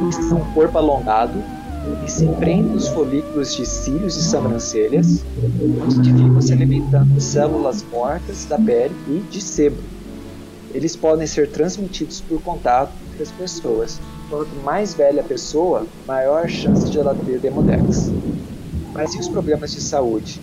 Eles 0.00 0.16
têm 0.18 0.34
um 0.34 0.52
corpo 0.52 0.78
alongado 0.78 1.42
e 2.04 2.10
se 2.10 2.26
prende 2.38 2.68
nos 2.68 2.88
folículos 2.88 3.54
de 3.54 3.64
cílios 3.64 4.16
e 4.16 4.22
sobrancelhas, 4.22 5.24
onde 5.84 6.12
ficam 6.12 6.40
se 6.40 6.52
alimentando 6.52 7.14
de 7.14 7.22
células 7.22 7.82
mortas 7.84 8.44
da 8.46 8.58
pele 8.58 8.94
e 9.08 9.20
de 9.30 9.40
sebo. 9.40 9.76
Eles 10.74 10.96
podem 10.96 11.26
ser 11.26 11.50
transmitidos 11.50 12.20
por 12.20 12.42
contato 12.42 12.92
entre 13.08 13.22
as 13.22 13.30
pessoas. 13.30 14.00
Quanto 14.28 14.54
mais 14.64 14.94
velha 14.94 15.20
a 15.20 15.24
pessoa, 15.24 15.86
maior 16.06 16.44
a 16.44 16.48
chance 16.48 16.90
de 16.90 16.98
ela 16.98 17.14
ter 17.14 17.38
Demodex. 17.38 18.10
Mas 18.92 19.14
e 19.14 19.18
os 19.18 19.28
problemas 19.28 19.72
de 19.72 19.80
saúde? 19.80 20.40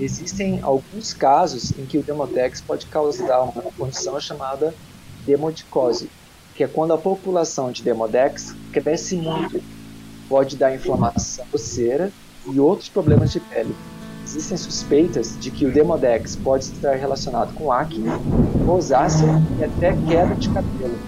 Existem 0.00 0.60
alguns 0.62 1.12
casos 1.12 1.72
em 1.78 1.86
que 1.86 1.98
o 1.98 2.02
Demodex 2.02 2.60
pode 2.60 2.86
causar 2.86 3.42
uma 3.42 3.62
condição 3.76 4.18
chamada 4.20 4.74
demodicose, 5.26 6.08
que 6.54 6.64
é 6.64 6.68
quando 6.68 6.92
a 6.92 6.98
população 6.98 7.70
de 7.70 7.82
Demodex 7.82 8.54
cresce 8.72 9.16
muito 9.16 9.62
pode 10.34 10.56
dar 10.56 10.74
inflamação, 10.74 11.46
coceira 11.48 12.10
e 12.44 12.58
outros 12.58 12.88
problemas 12.88 13.30
de 13.30 13.38
pele. 13.38 13.72
Existem 14.24 14.56
suspeitas 14.56 15.38
de 15.38 15.48
que 15.48 15.64
o 15.64 15.72
Demodex 15.72 16.34
pode 16.34 16.64
estar 16.64 16.96
relacionado 16.96 17.54
com 17.54 17.70
acne, 17.70 18.08
rosácea 18.66 19.28
e 19.60 19.62
até 19.62 19.92
queda 19.92 20.34
de 20.34 20.48
cabelo. 20.48 20.98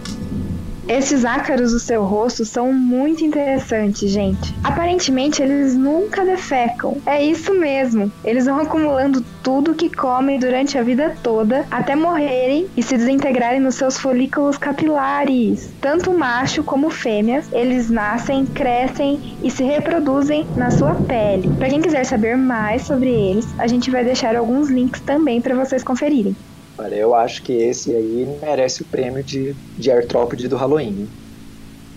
Esses 0.89 1.25
ácaros 1.25 1.73
do 1.73 1.81
seu 1.81 2.05
rosto 2.05 2.45
são 2.45 2.73
muito 2.73 3.25
interessantes, 3.25 4.09
gente. 4.09 4.55
Aparentemente, 4.63 5.43
eles 5.43 5.75
nunca 5.75 6.25
defecam. 6.25 6.97
É 7.05 7.21
isso 7.25 7.53
mesmo. 7.55 8.11
Eles 8.25 8.47
vão 8.47 8.61
acumulando 8.61 9.21
tudo 9.43 9.75
que 9.75 9.91
comem 9.91 10.39
durante 10.39 10.79
a 10.79 10.85
vida 10.85 11.17
toda 11.25 11.67
até 11.73 11.97
morrerem 11.97 12.69
e 12.77 12.83
se 12.85 12.97
desintegrarem 12.97 13.59
nos 13.59 13.75
seus 13.75 13.99
folículos 13.99 14.57
capilares. 14.59 15.73
Tanto 15.81 16.17
macho 16.17 16.63
como 16.63 16.89
fêmeas, 16.89 17.49
eles 17.53 17.91
nascem, 17.91 18.47
crescem 18.47 19.37
e 19.43 19.51
se 19.51 19.65
reproduzem 19.65 20.47
na 20.57 20.71
sua 20.71 20.95
pele. 20.95 21.51
Para 21.59 21.69
quem 21.69 21.83
quiser 21.83 22.05
saber 22.05 22.37
mais 22.37 22.83
sobre 22.83 23.11
eles, 23.11 23.47
a 23.59 23.67
gente 23.67 23.91
vai 23.91 24.05
deixar 24.05 24.37
alguns 24.37 24.69
links 24.69 25.01
também 25.01 25.41
para 25.41 25.57
vocês 25.57 25.83
conferirem. 25.83 26.37
Olha, 26.79 26.95
eu 26.95 27.15
acho 27.15 27.43
que 27.43 27.53
esse 27.53 27.91
aí 27.95 28.29
merece 28.41 28.83
o 28.83 28.85
prêmio 28.85 29.23
de, 29.23 29.55
de 29.79 29.91
artrópode 29.91 30.47
do 30.47 30.57
Halloween. 30.57 31.09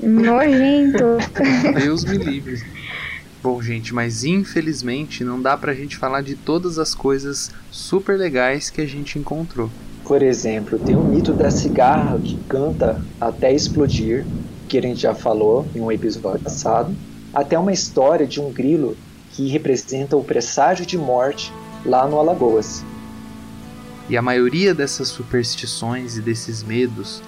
Nojento. 0.01 1.17
Deus 1.77 2.05
me 2.05 2.17
livre. 2.17 2.63
Bom, 3.43 3.61
gente, 3.61 3.93
mas 3.93 4.23
infelizmente 4.23 5.23
não 5.23 5.41
dá 5.41 5.57
pra 5.57 5.73
gente 5.73 5.97
falar 5.97 6.21
de 6.21 6.35
todas 6.35 6.77
as 6.77 6.93
coisas 6.93 7.51
super 7.71 8.17
legais 8.17 8.69
que 8.69 8.81
a 8.81 8.85
gente 8.85 9.19
encontrou. 9.19 9.69
Por 10.05 10.23
exemplo, 10.23 10.79
tem 10.79 10.95
o 10.95 11.03
mito 11.03 11.33
da 11.33 11.51
cigarra 11.51 12.17
que 12.19 12.37
canta 12.49 13.01
até 13.19 13.53
explodir, 13.53 14.25
que 14.67 14.77
a 14.77 14.81
gente 14.81 15.01
já 15.01 15.13
falou 15.13 15.67
em 15.75 15.79
um 15.79 15.91
episódio 15.91 16.41
passado, 16.41 16.93
até 17.33 17.57
uma 17.59 17.71
história 17.71 18.25
de 18.25 18.41
um 18.41 18.51
grilo 18.51 18.97
que 19.31 19.47
representa 19.47 20.17
o 20.17 20.23
presságio 20.23 20.85
de 20.85 20.97
morte 20.97 21.53
lá 21.85 22.07
no 22.07 22.17
Alagoas. 22.17 22.83
E 24.09 24.17
a 24.17 24.21
maioria 24.21 24.73
dessas 24.73 25.09
superstições 25.09 26.17
e 26.17 26.21
desses 26.21 26.63
medos, 26.63 27.21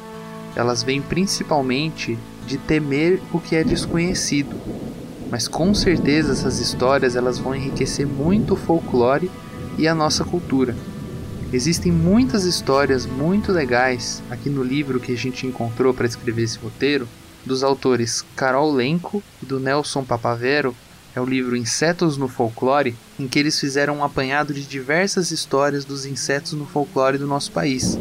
elas 0.55 0.81
vêm 0.81 0.99
principalmente 0.99 2.17
de 2.47 2.57
temer 2.57 3.21
o 3.31 3.39
que 3.39 3.55
é 3.55 3.63
desconhecido. 3.63 4.55
Mas 5.29 5.47
com 5.47 5.73
certeza 5.75 6.31
essas 6.31 6.59
histórias 6.59 7.15
elas 7.15 7.37
vão 7.37 7.55
enriquecer 7.55 8.07
muito 8.07 8.55
o 8.55 8.57
folclore 8.57 9.29
e 9.77 9.87
a 9.87 9.93
nossa 9.93 10.25
cultura. 10.25 10.75
Existem 11.53 11.91
muitas 11.91 12.45
histórias 12.45 13.05
muito 13.05 13.51
legais 13.51 14.23
aqui 14.29 14.49
no 14.49 14.63
livro 14.63 14.99
que 14.99 15.11
a 15.11 15.17
gente 15.17 15.45
encontrou 15.45 15.93
para 15.93 16.07
escrever 16.07 16.43
esse 16.43 16.57
roteiro, 16.57 17.07
dos 17.45 17.63
autores 17.63 18.25
Carol 18.35 18.71
Lenco 18.71 19.21
e 19.41 19.45
do 19.45 19.59
Nelson 19.59 20.03
Papavero, 20.03 20.75
é 21.15 21.21
o 21.21 21.25
livro 21.25 21.55
Insetos 21.55 22.17
no 22.17 22.27
Folclore, 22.27 22.95
em 23.19 23.27
que 23.27 23.37
eles 23.37 23.59
fizeram 23.59 23.97
um 23.97 24.03
apanhado 24.03 24.53
de 24.53 24.65
diversas 24.65 25.31
histórias 25.31 25.85
dos 25.85 26.05
insetos 26.05 26.53
no 26.53 26.65
folclore 26.65 27.17
do 27.17 27.27
nosso 27.27 27.51
país. 27.51 27.97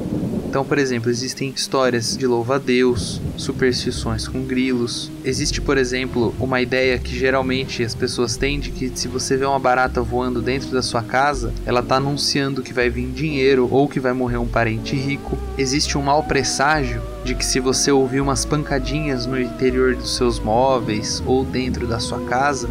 Então, 0.51 0.65
por 0.65 0.79
exemplo, 0.79 1.09
existem 1.09 1.51
histórias 1.51 2.17
de 2.17 2.27
louva-a-Deus, 2.27 3.21
superstições 3.37 4.27
com 4.27 4.45
grilos. 4.45 5.09
Existe, 5.25 5.61
por 5.61 5.79
exemplo, 5.79 6.35
uma 6.41 6.61
ideia 6.61 6.99
que 6.99 7.17
geralmente 7.17 7.85
as 7.85 7.95
pessoas 7.95 8.37
têm 8.37 8.59
de 8.59 8.73
que 8.73 8.91
se 8.93 9.07
você 9.07 9.37
vê 9.37 9.45
uma 9.45 9.61
barata 9.61 10.03
voando 10.03 10.43
dentro 10.43 10.71
da 10.71 10.83
sua 10.83 11.05
casa, 11.05 11.55
ela 11.65 11.79
está 11.79 11.99
anunciando 11.99 12.65
que 12.65 12.73
vai 12.73 12.91
vir 12.91 13.13
dinheiro 13.13 13.69
ou 13.71 13.87
que 13.87 14.01
vai 14.01 14.13
morrer 14.13 14.39
um 14.39 14.49
parente 14.49 14.97
rico. 14.97 15.39
Existe 15.57 15.97
um 15.97 16.03
mau 16.03 16.25
presságio 16.25 17.01
de 17.25 17.37
que 17.37 17.47
se 17.47 17.61
você 17.61 17.93
ouvir 17.93 18.21
umas 18.21 18.45
pancadinhas 18.45 19.27
no 19.27 19.41
interior 19.41 19.95
dos 19.95 20.17
seus 20.17 20.41
móveis 20.41 21.23
ou 21.27 21.45
dentro 21.45 21.87
da 21.87 22.01
sua 22.01 22.19
casa, 22.25 22.69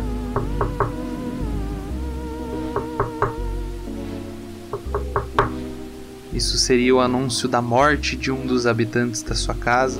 Isso 6.34 6.58
seria 6.58 6.96
o 6.96 7.02
anúncio 7.02 7.50
da 7.50 7.62
morte 7.62 8.16
de 8.16 8.32
um 8.32 8.46
dos 8.46 8.66
habitantes 8.66 9.22
da 9.22 9.36
sua 9.36 9.54
casa. 9.54 10.00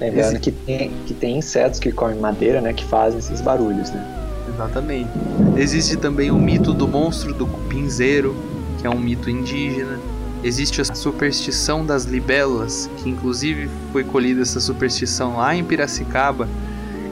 Lembrando 0.00 0.40
que 0.40 0.50
tem, 0.50 0.90
que 1.06 1.14
tem 1.14 1.38
insetos 1.38 1.78
que 1.78 1.92
comem 1.92 2.18
madeira, 2.18 2.60
né? 2.60 2.72
Que 2.72 2.84
fazem 2.84 3.18
esses 3.18 3.40
barulhos, 3.40 3.90
né? 3.90 4.26
Exatamente. 4.52 5.10
Existe 5.56 5.96
também 5.96 6.30
o 6.30 6.38
mito 6.38 6.72
do 6.72 6.88
monstro 6.88 7.32
do 7.32 7.46
cupinzeiro, 7.46 8.34
que 8.80 8.86
é 8.86 8.90
um 8.90 8.98
mito 8.98 9.30
indígena. 9.30 9.98
Existe 10.42 10.80
a 10.80 10.84
superstição 10.84 11.84
das 11.84 12.04
libélulas, 12.04 12.90
que 12.98 13.08
inclusive 13.08 13.68
foi 13.92 14.04
colhida 14.04 14.42
essa 14.42 14.60
superstição 14.60 15.36
lá 15.36 15.54
em 15.54 15.64
Piracicaba, 15.64 16.48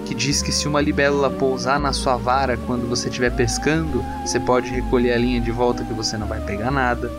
que 0.05 0.15
diz 0.15 0.43
que 0.43 0.53
se 0.53 0.69
uma 0.69 0.81
libélula 0.81 1.31
pousar 1.31 1.81
na 1.81 1.93
sua 1.93 2.17
vara 2.17 2.57
quando 2.57 2.89
você 2.89 3.09
estiver 3.09 3.35
pescando, 3.35 4.05
você 4.25 4.39
pode 4.39 4.71
recolher 4.71 5.13
a 5.13 5.19
linha 5.19 5.41
de 5.41 5.51
volta 5.51 5.85
que 5.85 5.93
você 5.93 6.17
não 6.17 6.27
vai 6.27 6.41
pegar 6.41 6.71
nada. 6.71 7.11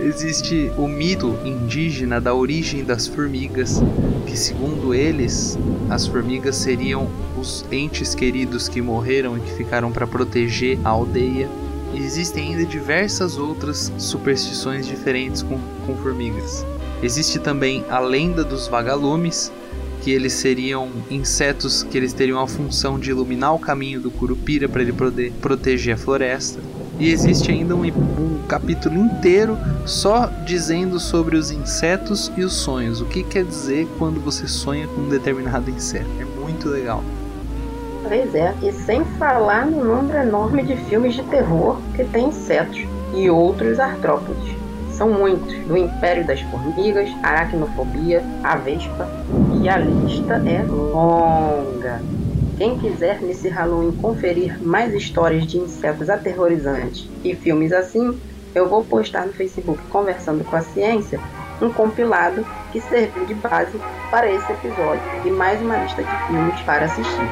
Existe 0.00 0.72
o 0.78 0.88
mito 0.88 1.38
indígena 1.44 2.18
da 2.20 2.34
origem 2.34 2.82
das 2.82 3.06
formigas, 3.06 3.82
que 4.26 4.34
segundo 4.36 4.94
eles, 4.94 5.58
as 5.90 6.06
formigas 6.06 6.56
seriam 6.56 7.06
os 7.38 7.66
entes 7.70 8.14
queridos 8.14 8.66
que 8.66 8.80
morreram 8.80 9.36
e 9.36 9.40
que 9.40 9.52
ficaram 9.52 9.92
para 9.92 10.06
proteger 10.06 10.78
a 10.84 10.88
aldeia. 10.88 11.50
E 11.92 11.98
existem 11.98 12.52
ainda 12.52 12.64
diversas 12.64 13.36
outras 13.36 13.92
superstições 13.98 14.86
diferentes 14.86 15.42
com, 15.42 15.58
com 15.84 15.94
formigas. 15.96 16.64
Existe 17.02 17.38
também 17.38 17.84
a 17.90 17.98
lenda 17.98 18.42
dos 18.44 18.68
vagalumes, 18.68 19.52
que 20.00 20.10
eles 20.10 20.32
seriam 20.32 20.88
insetos 21.10 21.82
que 21.82 21.96
eles 21.96 22.12
teriam 22.12 22.40
a 22.40 22.46
função 22.46 22.98
de 22.98 23.10
iluminar 23.10 23.54
o 23.54 23.58
caminho 23.58 24.00
do 24.00 24.10
curupira 24.10 24.68
para 24.68 24.82
ele 24.82 24.92
poder 24.92 25.32
proteger 25.40 25.94
a 25.94 25.98
floresta. 25.98 26.60
E 26.98 27.10
existe 27.10 27.50
ainda 27.50 27.74
um, 27.74 27.82
um, 27.86 28.42
capítulo 28.46 28.96
inteiro 28.96 29.56
só 29.86 30.26
dizendo 30.44 31.00
sobre 31.00 31.36
os 31.36 31.50
insetos 31.50 32.30
e 32.36 32.42
os 32.42 32.52
sonhos. 32.52 33.00
O 33.00 33.06
que 33.06 33.22
quer 33.22 33.44
dizer 33.44 33.88
quando 33.98 34.20
você 34.20 34.46
sonha 34.46 34.86
com 34.86 35.02
um 35.02 35.08
determinado 35.08 35.70
inseto. 35.70 36.10
É 36.20 36.24
muito 36.24 36.68
legal. 36.68 37.02
Pois 38.02 38.34
é, 38.34 38.54
e 38.62 38.72
sem 38.72 39.04
falar 39.18 39.66
no 39.66 39.84
número 39.84 40.18
enorme 40.18 40.62
de 40.62 40.76
filmes 40.76 41.14
de 41.14 41.22
terror 41.24 41.80
que 41.94 42.04
tem 42.04 42.28
insetos 42.28 42.84
e 43.14 43.30
outros 43.30 43.78
artrópodes. 43.78 44.56
São 44.90 45.10
muitos, 45.10 45.54
do 45.66 45.76
Império 45.76 46.26
das 46.26 46.40
Formigas, 46.42 47.08
Aracnofobia, 47.22 48.22
a 48.42 48.56
Vespa, 48.56 49.08
e 49.60 49.68
a 49.68 49.76
lista 49.76 50.34
é 50.46 50.62
longa. 50.62 52.00
Quem 52.56 52.78
quiser 52.78 53.20
nesse 53.20 53.48
Halloween 53.48 53.92
conferir 53.92 54.62
mais 54.62 54.94
histórias 54.94 55.46
de 55.46 55.58
insetos 55.58 56.10
aterrorizantes 56.10 57.08
e 57.24 57.34
filmes 57.34 57.72
assim, 57.72 58.18
eu 58.54 58.68
vou 58.68 58.84
postar 58.84 59.26
no 59.26 59.32
Facebook 59.32 59.80
Conversando 59.90 60.44
com 60.44 60.56
a 60.56 60.60
Ciência 60.60 61.20
um 61.62 61.70
compilado 61.70 62.46
que 62.72 62.80
serviu 62.80 63.26
de 63.26 63.34
base 63.34 63.78
para 64.10 64.30
esse 64.30 64.50
episódio 64.50 65.02
e 65.24 65.30
mais 65.30 65.60
uma 65.60 65.76
lista 65.76 66.02
de 66.02 66.26
filmes 66.26 66.60
para 66.62 66.86
assistir. 66.86 67.28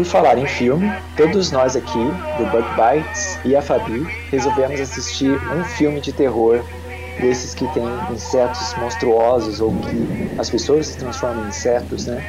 Por 0.00 0.06
falar 0.06 0.38
em 0.38 0.46
filme, 0.46 0.90
todos 1.14 1.50
nós 1.50 1.76
aqui, 1.76 1.92
do 2.38 2.50
Bug 2.50 2.66
Bites 2.70 3.38
e 3.44 3.54
a 3.54 3.60
Fabi, 3.60 4.02
resolvemos 4.30 4.80
assistir 4.80 5.38
um 5.52 5.62
filme 5.62 6.00
de 6.00 6.10
terror 6.10 6.64
desses 7.20 7.54
que 7.54 7.68
tem 7.74 7.84
insetos 8.10 8.74
monstruosos 8.78 9.60
ou 9.60 9.70
que 9.70 10.40
as 10.40 10.48
pessoas 10.48 10.86
se 10.86 10.96
transformam 10.96 11.44
em 11.44 11.48
insetos, 11.48 12.06
né? 12.06 12.24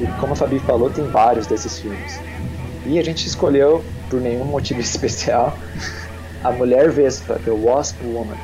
E 0.00 0.06
como 0.18 0.32
a 0.32 0.34
Fabi 0.34 0.60
falou, 0.60 0.88
tem 0.88 1.06
vários 1.08 1.46
desses 1.46 1.78
filmes. 1.78 2.18
E 2.86 2.98
a 2.98 3.04
gente 3.04 3.26
escolheu, 3.26 3.84
por 4.08 4.18
nenhum 4.18 4.46
motivo 4.46 4.80
especial, 4.80 5.58
A 6.42 6.50
Mulher 6.50 6.90
Vespa, 6.90 7.38
The 7.44 7.50
Wasp 7.50 8.02
Woman, 8.02 8.38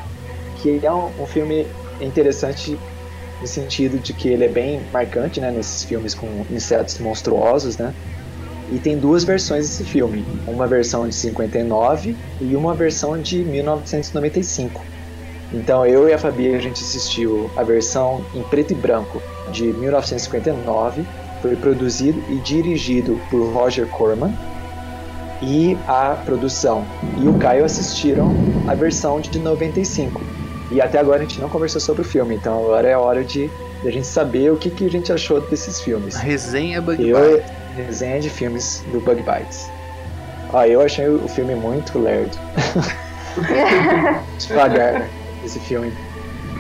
que 0.61 0.85
é 0.85 0.93
um, 0.93 1.11
um 1.19 1.27
filme 1.27 1.67
interessante 1.99 2.79
no 3.41 3.47
sentido 3.47 3.99
de 3.99 4.13
que 4.13 4.29
ele 4.29 4.45
é 4.45 4.49
bem 4.49 4.83
marcante, 4.93 5.41
né, 5.41 5.51
nesses 5.51 5.83
filmes 5.83 6.15
com 6.15 6.45
insetos 6.51 6.99
monstruosos, 6.99 7.79
né? 7.79 7.95
E 8.73 8.79
tem 8.79 8.99
duas 8.99 9.23
versões 9.23 9.67
desse 9.67 9.85
filme, 9.85 10.25
uma 10.47 10.67
versão 10.67 11.09
de 11.09 11.15
59 11.15 12.17
e 12.41 12.57
uma 12.57 12.75
versão 12.75 13.21
de 13.21 13.39
1995. 13.39 14.85
Então 15.53 15.87
eu 15.87 16.09
e 16.09 16.13
a 16.13 16.19
Fabi 16.19 16.55
a 16.55 16.59
gente 16.59 16.83
assistiu 16.83 17.49
a 17.57 17.63
versão 17.63 18.25
em 18.35 18.43
preto 18.43 18.73
e 18.73 18.75
branco 18.75 19.23
de 19.53 19.65
1959, 19.65 21.05
foi 21.41 21.55
produzido 21.55 22.21
e 22.29 22.37
dirigido 22.41 23.21
por 23.31 23.53
Roger 23.53 23.87
Corman 23.87 24.35
e 25.41 25.77
a 25.87 26.21
produção 26.25 26.85
e 27.19 27.29
o 27.29 27.35
Caio 27.35 27.65
assistiram 27.65 28.35
a 28.67 28.75
versão 28.75 29.21
de 29.21 29.39
95. 29.39 30.21
E 30.71 30.81
até 30.81 30.99
agora 30.99 31.19
a 31.19 31.23
gente 31.23 31.41
não 31.41 31.49
conversou 31.49 31.81
sobre 31.81 32.03
o 32.03 32.05
filme, 32.05 32.35
então 32.35 32.59
agora 32.59 32.89
é 32.89 32.95
a 32.95 32.99
hora 32.99 33.23
de, 33.23 33.49
de 33.83 33.89
a 33.89 33.91
gente 33.93 34.07
saber 34.07 34.51
o 34.51 34.57
que, 34.57 34.69
que 34.69 34.87
a 34.87 34.91
gente 34.91 35.13
achou 35.13 35.41
desses 35.41 35.81
filmes. 35.81 36.17
Resenha 36.17 36.83
Bug 36.83 37.09
eu. 37.09 37.41
Resenha 37.83 38.21
de 38.21 38.31
filmes 38.31 38.85
do 38.93 39.01
Bug 39.01 39.23
Bites. 39.23 39.71
Ó, 40.53 40.65
eu 40.65 40.81
achei 40.81 41.09
o 41.09 41.29
filme 41.29 41.55
muito 41.55 41.99
lerdo. 41.99 42.37
Devagar, 44.39 45.09
esse 45.45 45.59
filme. 45.61 45.93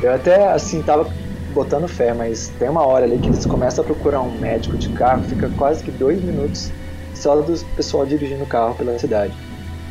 Eu 0.02 0.12
até, 0.12 0.48
assim, 0.48 0.83
tava 0.83 1.11
botando 1.55 1.88
fé, 1.88 2.12
mas 2.12 2.52
tem 2.59 2.68
uma 2.68 2.87
hora 2.87 3.07
ali 3.07 3.18
que 3.18 3.29
eles 3.29 3.46
começam 3.46 3.83
a 3.83 3.87
procurar 3.87 4.20
um 4.20 4.38
médico 4.38 4.76
de 4.76 4.90
carro, 4.90 5.22
fica 5.22 5.48
quase 5.57 5.83
que 5.83 5.90
dois 5.90 6.22
minutos 6.22 6.70
só 7.14 7.35
do 7.40 7.59
pessoal 7.74 8.05
dirigindo 8.05 8.44
o 8.44 8.46
carro 8.46 8.74
pela 8.74 8.98
cidade. 8.98 9.35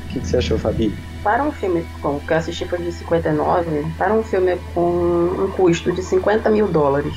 O 0.06 0.14
que, 0.14 0.20
que 0.20 0.28
você 0.28 0.38
achou, 0.38 0.60
Fabi? 0.60 0.96
Para 1.24 1.44
um 1.44 1.52
filme 1.52 1.84
como 2.02 2.20
que 2.20 2.32
eu 2.32 2.38
assisti 2.38 2.66
foi 2.66 2.78
de 2.80 2.92
59, 2.92 3.84
para 3.98 4.14
um 4.14 4.22
filme 4.22 4.58
com 4.76 4.88
um 4.90 5.52
custo 5.52 5.92
de 5.92 6.04
50 6.04 6.52
mil 6.52 6.68
dólares 6.68 7.16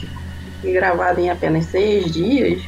e 0.65 0.73
gravado 0.73 1.21
em 1.21 1.29
apenas 1.29 1.67
seis 1.67 2.11
dias, 2.11 2.63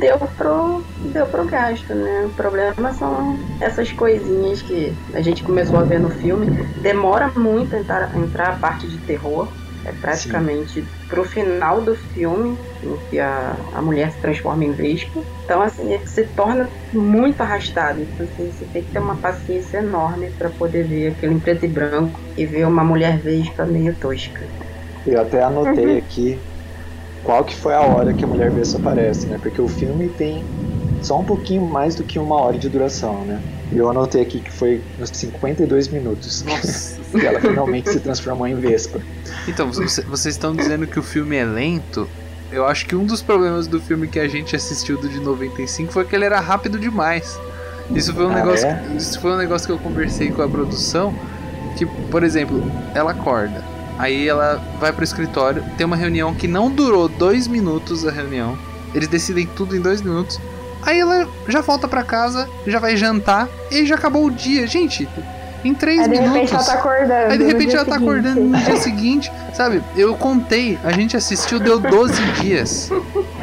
deu 0.00 0.18
pro, 0.18 0.82
deu 1.12 1.26
pro 1.26 1.44
gasto, 1.44 1.94
né? 1.94 2.26
O 2.26 2.30
problema 2.30 2.92
são 2.92 3.38
essas 3.60 3.90
coisinhas 3.92 4.60
que 4.62 4.92
a 5.14 5.20
gente 5.20 5.42
começou 5.42 5.78
a 5.78 5.82
ver 5.82 5.98
no 5.98 6.10
filme. 6.10 6.46
Demora 6.82 7.28
muito 7.34 7.74
entrar, 7.74 8.14
entrar 8.16 8.50
a 8.50 8.56
parte 8.56 8.86
de 8.86 8.98
terror. 8.98 9.48
É 9.84 9.92
praticamente 9.92 10.82
Sim. 10.82 10.86
pro 11.08 11.24
final 11.24 11.80
do 11.80 11.94
filme 11.94 12.58
em 12.82 12.96
que 13.08 13.18
a, 13.18 13.56
a 13.74 13.80
mulher 13.80 14.10
se 14.10 14.18
transforma 14.18 14.64
em 14.64 14.72
vespa. 14.72 15.20
Então, 15.44 15.62
assim, 15.62 15.98
se 16.04 16.24
torna 16.24 16.68
muito 16.92 17.40
arrastado. 17.40 18.00
Então, 18.02 18.26
assim, 18.26 18.50
você 18.50 18.66
tem 18.66 18.82
que 18.82 18.92
ter 18.92 18.98
uma 18.98 19.16
paciência 19.16 19.78
enorme 19.78 20.30
para 20.36 20.50
poder 20.50 20.84
ver 20.84 21.12
aquele 21.12 21.34
em 21.34 21.40
preto 21.40 21.64
e 21.64 21.68
branco 21.68 22.20
e 22.36 22.44
ver 22.44 22.66
uma 22.66 22.84
mulher 22.84 23.18
vespa 23.18 23.64
meio 23.64 23.94
tosca. 23.94 24.42
Eu 25.06 25.22
até 25.22 25.42
anotei 25.42 25.86
uhum. 25.86 25.98
aqui 25.98 26.38
qual 27.28 27.44
que 27.44 27.54
foi 27.54 27.74
a 27.74 27.82
hora 27.82 28.14
que 28.14 28.24
a 28.24 28.26
mulher 28.26 28.50
vespa 28.50 28.78
aparece, 28.78 29.26
né? 29.26 29.38
Porque 29.38 29.60
o 29.60 29.68
filme 29.68 30.08
tem 30.08 30.42
só 31.02 31.20
um 31.20 31.24
pouquinho 31.24 31.60
mais 31.60 31.94
do 31.94 32.02
que 32.02 32.18
uma 32.18 32.34
hora 32.36 32.56
de 32.56 32.70
duração, 32.70 33.22
né? 33.26 33.38
E 33.70 33.76
eu 33.76 33.90
anotei 33.90 34.22
aqui 34.22 34.40
que 34.40 34.50
foi 34.50 34.82
nos 34.98 35.10
52 35.10 35.88
minutos 35.88 36.42
que 37.12 37.26
ela 37.26 37.38
finalmente 37.38 37.90
se 37.92 38.00
transformou 38.00 38.46
em 38.46 38.54
Vespa. 38.54 39.02
Então, 39.46 39.70
vocês 39.70 40.34
estão 40.34 40.56
dizendo 40.56 40.86
que 40.86 40.98
o 40.98 41.02
filme 41.02 41.36
é 41.36 41.44
lento? 41.44 42.08
Eu 42.50 42.64
acho 42.64 42.86
que 42.86 42.96
um 42.96 43.04
dos 43.04 43.20
problemas 43.20 43.66
do 43.66 43.78
filme 43.78 44.08
que 44.08 44.18
a 44.18 44.26
gente 44.26 44.56
assistiu 44.56 44.96
do 44.96 45.06
de 45.06 45.20
95 45.20 45.92
foi 45.92 46.06
que 46.06 46.16
ele 46.16 46.24
era 46.24 46.40
rápido 46.40 46.78
demais. 46.78 47.38
Isso 47.94 48.14
foi 48.14 48.24
um, 48.24 48.30
ah, 48.30 48.36
negócio, 48.36 48.66
é? 48.66 48.82
isso 48.96 49.20
foi 49.20 49.32
um 49.32 49.36
negócio 49.36 49.66
que 49.66 49.72
eu 49.74 49.78
conversei 49.78 50.30
com 50.30 50.40
a 50.40 50.48
produção. 50.48 51.14
Que, 51.76 51.84
por 51.84 52.24
exemplo, 52.24 52.62
ela 52.94 53.10
acorda. 53.10 53.62
Aí 53.98 54.28
ela 54.28 54.62
vai 54.78 54.92
pro 54.92 55.02
escritório, 55.04 55.62
tem 55.76 55.84
uma 55.84 55.96
reunião 55.96 56.32
que 56.34 56.46
não 56.46 56.70
durou 56.70 57.08
dois 57.08 57.46
minutos 57.48 58.06
a 58.06 58.10
reunião. 58.12 58.56
Eles 58.94 59.08
decidem 59.08 59.46
tudo 59.46 59.76
em 59.76 59.80
dois 59.80 60.00
minutos. 60.00 60.38
Aí 60.82 60.98
ela 61.00 61.28
já 61.48 61.60
volta 61.60 61.88
para 61.88 62.02
casa, 62.04 62.48
já 62.66 62.78
vai 62.78 62.96
jantar 62.96 63.48
e 63.70 63.84
já 63.84 63.96
acabou 63.96 64.24
o 64.26 64.30
dia. 64.30 64.66
Gente, 64.66 65.08
Em 65.64 65.74
três 65.74 65.98
Aí 65.98 66.04
de 66.04 66.10
minutos. 66.10 66.32
repente 66.34 66.54
ela 66.54 66.64
tá 66.64 66.72
acordando. 66.74 67.32
Aí 67.32 67.38
de 67.38 67.44
repente 67.44 67.74
ela 67.74 67.84
tá 67.84 67.92
seguinte. 67.94 68.08
acordando 68.10 68.40
no 68.40 68.56
dia 68.58 68.76
seguinte, 68.78 69.32
sabe? 69.52 69.82
Eu 69.96 70.14
contei, 70.14 70.78
a 70.84 70.92
gente 70.92 71.16
assistiu, 71.16 71.58
deu 71.58 71.80
12 71.80 72.22
dias. 72.40 72.90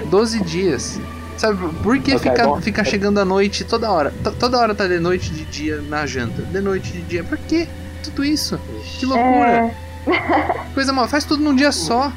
12 0.09 0.41
dias. 0.43 0.99
Sabe, 1.37 1.57
por 1.83 1.99
que 1.99 2.15
Ok, 2.15 2.31
ficar 2.31 2.45
bom. 2.47 2.61
ficar 2.61 2.85
chegando 2.85 3.19
à 3.19 3.25
noite 3.25 3.65
toda 3.65 3.91
hora? 3.91 4.11
T- 4.23 4.31
toda 4.39 4.57
hora 4.57 4.73
tá 4.73 4.87
de 4.87 4.99
noite 4.99 5.29
de 5.31 5.43
dia 5.43 5.81
na 5.89 6.05
janta. 6.05 6.41
De 6.43 6.61
noite 6.61 6.93
de 6.93 7.01
dia. 7.01 7.23
Por 7.25 7.37
quê? 7.37 7.67
Tudo 8.01 8.23
isso? 8.23 8.57
Que 8.97 9.05
loucura. 9.05 9.49
É, 9.49 9.75
Coisa 10.73 10.93
mal. 10.93 11.07
Faz 11.07 11.25
tudo 11.25 11.43
num 11.43 11.55
dia 11.55 11.71
só. 11.71 12.11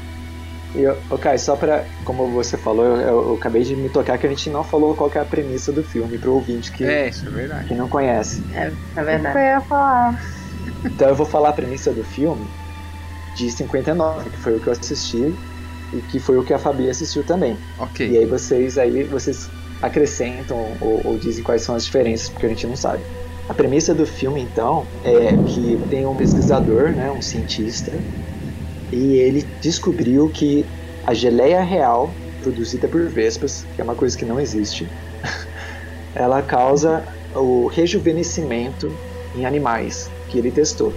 E, 0.75 0.81
eu- 0.81 0.97
ok, 1.09 1.37
só 1.37 1.55
pra. 1.55 1.83
Como 2.05 2.31
você 2.31 2.57
falou, 2.57 2.85
eu, 2.85 2.95
eu- 2.97 3.07
eu 3.29 3.33
acabei 3.35 3.63
de 3.63 3.75
me 3.75 3.89
tocar 3.89 4.17
que 4.17 4.27
a 4.27 4.29
gente 4.29 4.49
não 4.49 4.63
falou 4.63 4.95
qual 4.95 5.09
que 5.09 5.17
é 5.17 5.21
a 5.21 5.25
premissa 5.25 5.71
do 5.71 5.83
filme 5.83 6.17
pro 6.19 6.35
ouvinte 6.35 6.71
que, 6.71 6.83
É, 6.83 7.09
isso 7.09 7.27
é 7.27 7.31
verdade. 7.31 7.67
que 7.67 7.75
não 7.75 7.87
conhece. 7.89 8.43
É, 8.51 8.71
é 8.95 9.03
verdade. 9.03 9.37
eu 9.37 9.43
ia 9.43 9.61
falar. 9.61 10.15
Então 10.85 11.09
eu 11.09 11.15
vou 11.15 11.25
falar 11.25 11.49
a 11.49 11.53
premissa 11.53 11.91
do 11.91 12.03
filme 12.03 12.47
de 13.35 13.49
59, 13.51 14.29
que 14.29 14.37
foi 14.37 14.55
o 14.55 14.59
que 14.59 14.67
eu 14.67 14.73
assisti 14.73 15.33
e 15.93 16.01
que 16.03 16.19
foi 16.19 16.37
o 16.37 16.43
que 16.43 16.53
a 16.53 16.59
Fabi 16.59 16.89
assistiu 16.89 17.23
também. 17.23 17.57
E 17.79 17.83
Ok. 17.83 18.17
aí 18.17 18.25
vocês 18.25 18.77
aí 18.77 19.03
vocês 19.05 19.49
acrescentam 19.81 20.77
ou, 20.81 21.01
ou 21.07 21.17
dizem 21.17 21.43
quais 21.43 21.63
são 21.63 21.75
as 21.75 21.85
diferenças, 21.85 22.29
porque 22.29 22.45
a 22.45 22.49
gente 22.49 22.67
não 22.67 22.75
sabe. 22.75 23.03
A 23.49 23.53
premissa 23.53 23.95
do 23.95 24.05
filme, 24.05 24.43
então, 24.43 24.85
é 25.03 25.35
que 25.47 25.75
tem 25.89 26.05
um 26.05 26.15
pesquisador, 26.15 26.91
né, 26.91 27.11
um 27.11 27.19
cientista, 27.19 27.91
e 28.91 29.15
ele 29.15 29.43
descobriu 29.59 30.29
que 30.29 30.63
a 31.03 31.15
geleia 31.15 31.61
real 31.63 32.13
produzida 32.43 32.87
por 32.87 33.09
vespas, 33.09 33.65
que 33.75 33.81
é 33.81 33.83
uma 33.83 33.95
coisa 33.95 34.15
que 34.15 34.23
não 34.23 34.39
existe, 34.39 34.87
ela 36.13 36.43
causa 36.43 37.03
o 37.35 37.65
rejuvenescimento 37.67 38.95
em 39.35 39.45
animais 39.45 40.11
que 40.29 40.37
ele 40.37 40.51
testou. 40.51 40.93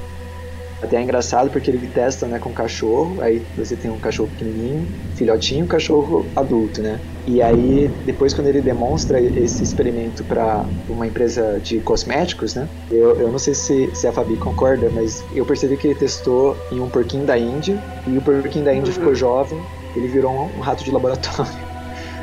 Até 0.82 0.96
é 0.96 1.02
engraçado 1.02 1.50
porque 1.50 1.70
ele 1.70 1.86
testa 1.86 2.26
né, 2.26 2.38
com 2.38 2.52
cachorro, 2.52 3.20
aí 3.20 3.44
você 3.56 3.76
tem 3.76 3.90
um 3.90 3.98
cachorro 3.98 4.28
pequenininho, 4.30 4.86
filhotinho 5.14 5.60
e 5.60 5.62
um 5.62 5.66
cachorro 5.66 6.26
adulto, 6.34 6.82
né? 6.82 6.98
E 7.26 7.40
aí, 7.40 7.88
depois 8.04 8.34
quando 8.34 8.48
ele 8.48 8.60
demonstra 8.60 9.20
esse 9.20 9.62
experimento 9.62 10.24
para 10.24 10.64
uma 10.88 11.06
empresa 11.06 11.60
de 11.62 11.78
cosméticos, 11.78 12.56
né? 12.56 12.68
Eu, 12.90 13.20
eu 13.20 13.30
não 13.30 13.38
sei 13.38 13.54
se, 13.54 13.90
se 13.94 14.08
a 14.08 14.12
Fabi 14.12 14.36
concorda, 14.36 14.90
mas 14.92 15.22
eu 15.32 15.46
percebi 15.46 15.76
que 15.76 15.86
ele 15.86 15.94
testou 15.94 16.56
em 16.72 16.80
um 16.80 16.88
porquinho 16.88 17.24
da 17.24 17.38
Índia, 17.38 17.78
e 18.06 18.18
o 18.18 18.22
porquinho 18.22 18.64
da 18.64 18.74
Índia 18.74 18.92
ficou 18.92 19.14
jovem, 19.14 19.60
ele 19.94 20.08
virou 20.08 20.32
um, 20.32 20.58
um 20.58 20.60
rato 20.60 20.82
de 20.82 20.90
laboratório. 20.90 21.52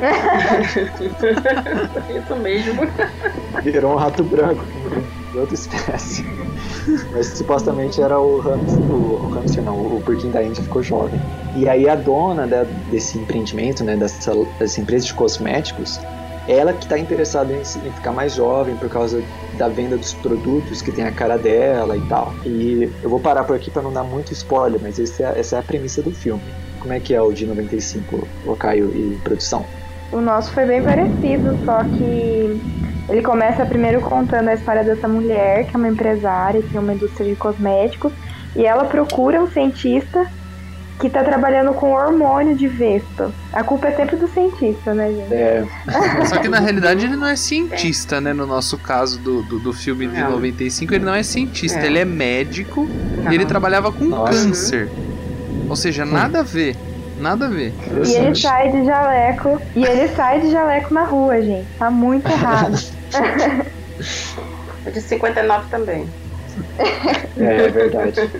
Isso 2.14 2.36
mesmo. 2.36 2.82
Virou 3.62 3.92
um 3.92 3.96
rato 3.96 4.22
branco, 4.22 4.64
de 5.32 5.38
outra 5.38 5.54
espécie. 5.54 6.24
Mas 7.12 7.26
supostamente 7.38 8.00
era 8.00 8.20
o 8.20 8.38
hamster, 8.40 8.90
o, 8.90 9.26
o 9.26 9.28
hamster 9.28 9.64
não, 9.64 9.96
o 9.96 10.02
porquinho 10.02 10.32
da 10.32 10.42
Índia 10.42 10.62
ficou 10.62 10.82
jovem. 10.82 11.20
E 11.56 11.68
aí 11.68 11.88
a 11.88 11.94
dona 11.94 12.46
da- 12.46 12.64
desse 12.90 13.18
empreendimento, 13.18 13.82
né, 13.84 13.96
dessa, 13.96 14.32
dessa 14.58 14.80
empresa 14.80 15.06
de 15.06 15.14
cosméticos, 15.14 16.00
ela 16.48 16.72
que 16.72 16.84
está 16.84 16.98
interessada 16.98 17.52
em, 17.52 17.60
em 17.60 17.92
ficar 17.92 18.12
mais 18.12 18.34
jovem 18.34 18.76
por 18.76 18.88
causa 18.88 19.22
da 19.56 19.68
venda 19.68 19.96
dos 19.96 20.14
produtos 20.14 20.82
que 20.82 20.90
tem 20.90 21.04
a 21.04 21.12
cara 21.12 21.36
dela 21.36 21.96
e 21.96 22.00
tal. 22.02 22.34
E 22.44 22.88
eu 23.02 23.10
vou 23.10 23.20
parar 23.20 23.44
por 23.44 23.54
aqui 23.54 23.70
para 23.70 23.82
não 23.82 23.92
dar 23.92 24.02
muito 24.04 24.32
spoiler, 24.32 24.80
mas 24.82 24.98
esse 24.98 25.22
é- 25.22 25.38
essa 25.38 25.56
é 25.56 25.58
a 25.60 25.62
premissa 25.62 26.02
do 26.02 26.10
filme. 26.12 26.42
Como 26.80 26.92
é 26.94 26.98
que 26.98 27.14
é 27.14 27.20
o 27.20 27.30
de 27.30 27.46
95, 27.46 28.26
o 28.46 28.56
Caio 28.56 28.90
e 28.96 29.16
produção? 29.22 29.64
O 30.12 30.20
nosso 30.20 30.50
foi 30.52 30.66
bem 30.66 30.82
parecido, 30.82 31.56
só 31.64 31.84
que 31.84 32.58
ele 33.08 33.22
começa 33.22 33.64
primeiro 33.66 34.00
contando 34.00 34.48
a 34.48 34.54
história 34.54 34.84
dessa 34.84 35.08
mulher, 35.08 35.66
que 35.66 35.74
é 35.74 35.78
uma 35.78 35.88
empresária, 35.88 36.62
tem 36.62 36.80
uma 36.80 36.92
indústria 36.94 37.28
de 37.28 37.36
cosméticos, 37.36 38.12
e 38.54 38.64
ela 38.64 38.84
procura 38.84 39.42
um 39.42 39.50
cientista 39.50 40.26
que 41.00 41.08
tá 41.08 41.24
trabalhando 41.24 41.72
com 41.72 41.92
hormônio 41.92 42.54
de 42.54 42.68
vespa. 42.68 43.32
A 43.54 43.64
culpa 43.64 43.88
é 43.88 43.96
sempre 43.96 44.16
do 44.16 44.28
cientista, 44.28 44.92
né, 44.92 45.10
gente? 45.10 45.32
É, 45.32 45.64
Só 46.28 46.36
que 46.38 46.48
na 46.48 46.60
realidade 46.60 47.06
ele 47.06 47.16
não 47.16 47.26
é 47.26 47.36
cientista, 47.36 48.20
né? 48.20 48.34
No 48.34 48.46
nosso 48.46 48.76
caso 48.76 49.18
do, 49.18 49.42
do, 49.42 49.58
do 49.58 49.72
filme 49.72 50.06
de 50.06 50.20
Não. 50.20 50.32
95, 50.32 50.94
ele 50.94 51.04
não 51.04 51.14
é 51.14 51.22
cientista, 51.22 51.78
É. 51.78 51.86
ele 51.86 51.98
é 51.98 52.04
médico 52.04 52.86
Não. 53.24 53.32
e 53.32 53.34
ele 53.34 53.46
trabalhava 53.46 53.90
com 53.90 54.04
Nossa. 54.04 54.30
câncer. 54.32 54.90
Ou 55.70 55.74
seja, 55.76 56.04
nada 56.04 56.40
a 56.40 56.42
ver. 56.42 56.76
Nada 57.20 57.46
a 57.46 57.48
ver. 57.48 57.72
E 58.06 58.14
ele 58.16 58.34
sai 58.34 58.70
de 58.72 58.84
jaleco, 58.84 59.60
e 59.76 59.84
ele 59.84 60.08
sai 60.08 60.40
de 60.40 60.50
jaleco 60.50 60.92
na 60.94 61.04
rua, 61.04 61.40
gente. 61.40 61.68
Tá 61.78 61.90
muito 61.90 62.26
errado. 62.28 62.78
O 64.86 64.90
de 64.90 64.98
59 65.02 65.66
também. 65.70 66.08
É, 67.38 67.44
é 67.66 67.68
verdade. 67.68 68.30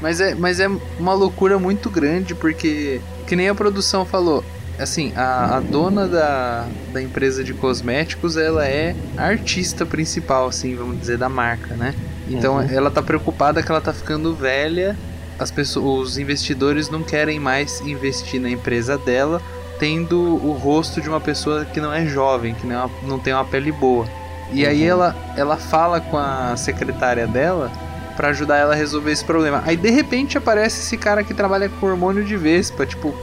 Mas 0.00 0.20
é, 0.20 0.34
mas 0.34 0.58
é 0.58 0.68
uma 0.98 1.12
loucura 1.12 1.58
muito 1.58 1.90
grande, 1.90 2.34
porque, 2.34 2.98
que 3.26 3.36
nem 3.36 3.48
a 3.50 3.54
produção 3.54 4.04
falou, 4.06 4.42
assim, 4.78 5.12
a, 5.14 5.56
a 5.56 5.60
dona 5.60 6.08
da, 6.08 6.66
da 6.92 7.02
empresa 7.02 7.44
de 7.44 7.52
cosméticos, 7.52 8.38
ela 8.38 8.66
é 8.66 8.96
a 9.16 9.24
artista 9.24 9.84
principal, 9.84 10.46
assim, 10.48 10.74
vamos 10.74 10.98
dizer, 10.98 11.18
da 11.18 11.28
marca, 11.28 11.74
né? 11.74 11.94
Então 12.28 12.56
Uhum. 12.56 12.66
ela 12.70 12.90
tá 12.90 13.02
preocupada 13.02 13.62
que 13.62 13.70
ela 13.70 13.80
tá 13.82 13.92
ficando 13.92 14.34
velha, 14.34 14.96
as 15.38 15.50
pessoas, 15.50 16.10
os 16.10 16.18
investidores 16.18 16.88
não 16.90 17.02
querem 17.02 17.38
mais 17.40 17.80
investir 17.80 18.40
na 18.40 18.50
empresa 18.50 18.96
dela, 18.98 19.40
tendo 19.78 20.18
o 20.20 20.52
rosto 20.52 21.00
de 21.00 21.08
uma 21.08 21.20
pessoa 21.20 21.64
que 21.64 21.80
não 21.80 21.92
é 21.92 22.06
jovem, 22.06 22.54
que 22.54 22.66
não, 22.66 22.74
é 22.74 22.78
uma- 22.84 22.90
não 23.02 23.18
tem 23.18 23.32
uma 23.32 23.44
pele 23.44 23.72
boa. 23.72 24.06
E 24.52 24.66
aí 24.66 24.82
Uhum. 24.82 24.88
ela, 24.90 25.16
ela 25.36 25.56
fala 25.56 26.00
com 26.00 26.16
a 26.18 26.54
secretária 26.56 27.26
dela 27.26 27.70
Pra 28.14 28.28
ajudar 28.28 28.58
ela 28.58 28.74
a 28.74 28.76
resolver 28.76 29.10
esse 29.10 29.24
problema. 29.24 29.62
Aí 29.64 29.74
de 29.74 29.88
repente 29.88 30.36
aparece 30.36 30.80
esse 30.80 30.98
cara 30.98 31.24
que 31.24 31.32
trabalha 31.32 31.70
com 31.70 31.86
hormônio 31.86 32.22
de 32.22 32.36
vespa, 32.36 32.84
tipo, 32.84 33.14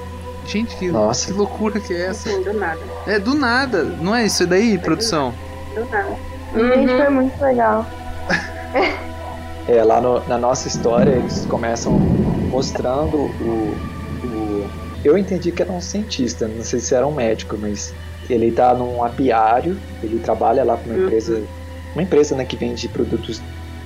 gente, 0.47 0.75
que, 0.77 0.87
Nossa. 0.89 1.27
que 1.27 1.33
loucura 1.33 1.79
que 1.79 1.93
é 1.93 2.07
essa? 2.07 2.27
Assim, 2.27 2.41
do 2.41 2.53
nada. 2.53 2.79
É 3.05 3.19
do 3.19 3.35
nada, 3.35 3.83
não 3.83 4.15
é 4.15 4.25
isso 4.25 4.47
daí, 4.47 4.79
produção? 4.79 5.31
Do 5.75 5.85
nada. 5.85 6.15
Gente, 6.55 6.91
Uhum. 6.91 6.97
foi 6.97 7.09
muito 7.09 7.39
legal. 7.39 7.85
É, 9.69 9.83
lá 9.83 10.01
no- 10.01 10.27
na 10.27 10.37
nossa 10.37 10.67
história 10.67 11.11
eles 11.11 11.45
começam 11.45 11.99
mostrando 12.49 13.17
o, 13.39 13.75
o- 14.23 14.67
Eu 15.03 15.17
entendi 15.17 15.51
que 15.51 15.61
era 15.61 15.71
um 15.71 15.79
cientista, 15.79 16.47
não 16.47 16.61
sei 16.61 16.79
se 16.79 16.93
era 16.93 17.07
um 17.07 17.13
médico, 17.13 17.57
mas 17.57 17.93
ele 18.29 18.51
tá 18.51 18.73
num 18.73 19.01
apiário, 19.03 19.79
ele 20.03 20.19
trabalha 20.19 20.63
lá 20.63 20.75
para 20.75 20.91
uma 20.91 20.95
empresa. 20.97 21.47
Uma 21.95 22.03
empresa 22.03 22.35
né, 22.35 22.45
que 22.45 22.57
vende 22.57 22.87
produtos 22.89 23.41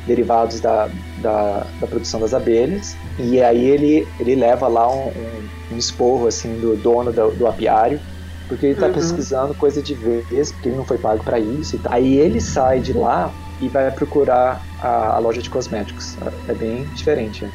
derivados 0.07 0.59
da, 0.59 0.87
da, 1.17 1.67
da 1.79 1.87
produção 1.87 2.19
das 2.19 2.33
abelhas. 2.33 2.95
E 3.17 3.41
aí 3.41 3.63
ele, 3.65 4.07
ele 4.19 4.35
leva 4.35 4.67
lá 4.67 4.87
um, 4.91 5.07
um, 5.09 5.49
um 5.71 5.77
esporro 5.77 6.27
assim 6.27 6.59
do 6.59 6.75
dono 6.75 7.13
do, 7.13 7.31
do 7.35 7.47
apiário. 7.47 8.01
Porque 8.47 8.65
ele 8.67 8.75
tá 8.75 8.87
Uhum. 8.87 8.93
pesquisando 8.93 9.53
coisa 9.55 9.81
de 9.81 9.95
vez, 9.95 10.51
porque 10.51 10.69
ele 10.69 10.75
não 10.77 10.85
foi 10.85 10.97
pago 10.97 11.23
para 11.23 11.39
isso 11.39 11.75
e. 11.75 11.81
Aí 11.89 12.17
ele 12.19 12.41
sai 12.41 12.79
de 12.81 12.91
lá 12.93 13.31
e 13.61 13.67
vai 13.67 13.89
procurar 13.91 14.61
a, 14.81 15.15
a 15.15 15.19
loja 15.19 15.41
de 15.41 15.49
cosméticos. 15.49 16.15
É 16.47 16.53
bem 16.53 16.85
diferente. 16.95 17.45
né? 17.45 17.51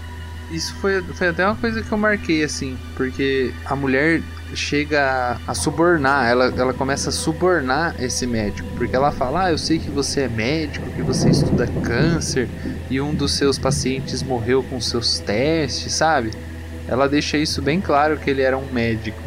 Isso 0.50 0.74
foi, 0.76 1.02
foi 1.02 1.28
até 1.28 1.44
uma 1.44 1.56
coisa 1.56 1.82
que 1.82 1.92
eu 1.92 1.98
marquei, 1.98 2.42
assim, 2.42 2.78
porque 2.96 3.52
a 3.66 3.76
mulher 3.76 4.22
chega 4.54 5.37
a 5.46 5.54
subornar, 5.54 6.26
ela, 6.26 6.46
ela 6.56 6.72
começa 6.72 7.11
a 7.11 7.12
subornar 7.12 7.94
esse 7.98 8.26
médico, 8.26 8.66
porque 8.76 8.96
ela 8.96 9.12
fala, 9.12 9.44
ah, 9.44 9.50
eu 9.50 9.58
sei 9.58 9.78
que 9.78 9.90
você 9.90 10.22
é 10.22 10.28
médico, 10.28 10.88
que 10.92 11.02
você 11.02 11.28
estuda 11.28 11.66
câncer, 11.84 12.48
e 12.88 12.98
um 12.98 13.14
dos 13.14 13.32
seus 13.32 13.58
pacientes 13.58 14.22
morreu 14.22 14.62
com 14.62 14.80
seus 14.80 15.18
testes, 15.18 15.92
sabe? 15.92 16.30
Ela 16.88 17.06
deixa 17.06 17.37
isso 17.37 17.61
bem 17.61 17.78
claro 17.78 18.16
que 18.16 18.30
ele 18.30 18.40
era 18.40 18.56
um 18.56 18.72
médico. 18.72 19.20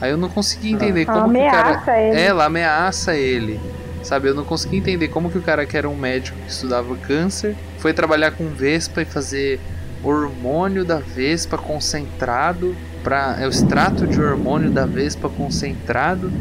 Aí 0.00 0.10
eu 0.10 0.18
não 0.18 0.28
consegui 0.28 0.72
entender 0.72 1.08
Ela 1.08 1.22
como 1.22 1.32
que 1.32 1.40
o 1.40 1.50
cara... 1.50 1.68
ameaça 1.68 1.98
ele. 1.98 2.20
Ela 2.20 2.44
ameaça 2.44 3.16
ele. 3.16 3.60
Sabe, 4.08 4.28
eu 4.28 4.34
não 4.34 4.42
consegui 4.44 4.78
entender 4.78 5.08
como 5.08 5.30
que 5.30 5.36
o 5.36 5.42
cara 5.42 5.66
que 5.66 5.76
era 5.76 5.86
um 5.86 5.94
médico 5.94 6.38
que 6.46 6.50
estudava 6.50 6.96
câncer 6.96 7.54
foi 7.76 7.92
trabalhar 7.92 8.30
com 8.30 8.48
vespa 8.48 9.02
e 9.02 9.04
fazer 9.04 9.60
hormônio 10.02 10.82
da 10.82 10.96
vespa 10.98 11.58
concentrado 11.58 12.74
para 13.04 13.36
é 13.38 13.46
o 13.46 13.50
extrato 13.50 14.06
de 14.06 14.18
hormônio 14.18 14.70
da 14.70 14.86
vespa 14.86 15.28
concentrado. 15.28 16.32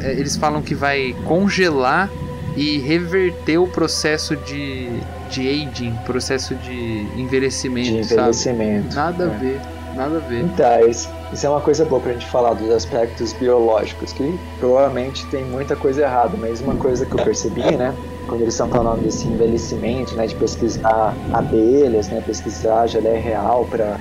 É, 0.00 0.12
eles 0.12 0.36
falam 0.36 0.62
que 0.62 0.74
vai 0.74 1.14
congelar 1.24 2.08
e 2.56 2.78
reverter 2.78 3.58
o 3.58 3.66
processo 3.66 4.34
de, 4.36 4.88
de 5.30 5.48
aging, 5.48 5.94
processo 6.06 6.54
de 6.54 7.06
envelhecimento, 7.16 7.90
De 7.98 8.04
sabe? 8.04 8.14
envelhecimento. 8.20 8.94
Nada 8.96 9.24
a 9.24 9.34
É. 9.34 9.38
ver, 9.38 9.60
nada 9.94 10.16
a 10.16 10.20
ver. 10.20 10.42
Então, 10.42 10.80
isso, 10.88 11.10
isso 11.32 11.46
é 11.46 11.48
uma 11.50 11.60
coisa 11.60 11.84
boa 11.84 12.00
pra 12.00 12.12
gente 12.12 12.26
falar 12.26 12.54
dos 12.54 12.70
aspectos 12.70 13.32
biológicos, 13.34 14.12
que 14.12 14.38
provavelmente 14.58 15.26
tem 15.26 15.44
muita 15.44 15.76
coisa 15.76 16.02
errada, 16.02 16.36
mas 16.36 16.60
uma 16.60 16.76
coisa 16.76 17.06
que 17.06 17.12
eu 17.12 17.24
percebi, 17.24 17.76
né, 17.76 17.94
quando 18.26 18.42
eles 18.42 18.54
estão 18.54 18.68
falando 18.68 19.02
desse 19.02 19.26
envelhecimento, 19.26 20.14
né, 20.14 20.26
de 20.26 20.34
pesquisar 20.34 21.14
abelhas, 21.32 22.08
né, 22.08 22.22
pesquisar 22.26 22.86
geleia 22.86 23.20
real 23.20 23.66
pra, 23.70 23.98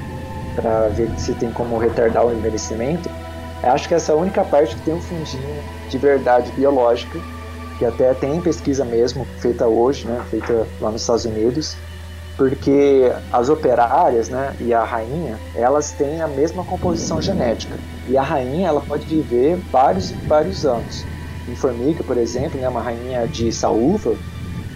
pra 0.55 0.87
ver 0.89 1.09
se 1.17 1.33
tem 1.33 1.51
como 1.51 1.77
retardar 1.77 2.25
o 2.25 2.31
envelhecimento, 2.31 3.09
eu 3.63 3.71
acho 3.71 3.87
que 3.87 3.93
essa 3.93 4.11
é 4.11 4.15
a 4.15 4.17
única 4.17 4.43
parte 4.43 4.75
que 4.75 4.81
tem 4.81 4.93
um 4.93 5.01
fundinho 5.01 5.63
de 5.89 5.97
verdade 5.97 6.51
biológica 6.53 7.19
que 7.77 7.85
até 7.85 8.13
tem 8.13 8.39
pesquisa 8.39 8.85
mesmo 8.85 9.25
feita 9.39 9.67
hoje, 9.67 10.07
né, 10.07 10.23
feita 10.29 10.67
lá 10.79 10.91
nos 10.91 11.01
Estados 11.01 11.25
Unidos, 11.25 11.75
porque 12.41 13.13
as 13.31 13.49
operárias, 13.49 14.27
né, 14.27 14.55
e 14.59 14.73
a 14.73 14.83
rainha, 14.83 15.37
elas 15.53 15.91
têm 15.91 16.23
a 16.23 16.27
mesma 16.27 16.63
composição 16.63 17.21
genética. 17.21 17.77
E 18.09 18.17
a 18.17 18.23
rainha, 18.23 18.69
ela 18.69 18.81
pode 18.81 19.05
viver 19.05 19.57
vários 19.71 20.09
vários 20.25 20.65
anos. 20.65 21.05
Em 21.47 21.53
formiga, 21.53 22.03
por 22.03 22.17
exemplo, 22.17 22.59
né, 22.59 22.67
uma 22.67 22.81
rainha 22.81 23.27
de 23.27 23.51
saúva 23.51 24.15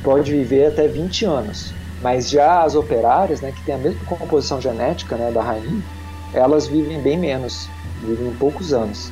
pode 0.03 0.31
viver 0.31 0.67
até 0.67 0.87
20 0.87 1.25
anos. 1.25 1.73
Mas 2.03 2.29
já 2.29 2.61
as 2.61 2.75
operárias, 2.75 3.41
né, 3.41 3.51
que 3.51 3.63
têm 3.63 3.73
a 3.73 3.79
mesma 3.79 4.05
composição 4.05 4.61
genética, 4.61 5.15
né, 5.15 5.31
da 5.31 5.41
rainha, 5.41 5.81
elas 6.35 6.67
vivem 6.67 7.01
bem 7.01 7.17
menos, 7.17 7.67
vivem 8.03 8.31
poucos 8.35 8.73
anos. 8.73 9.11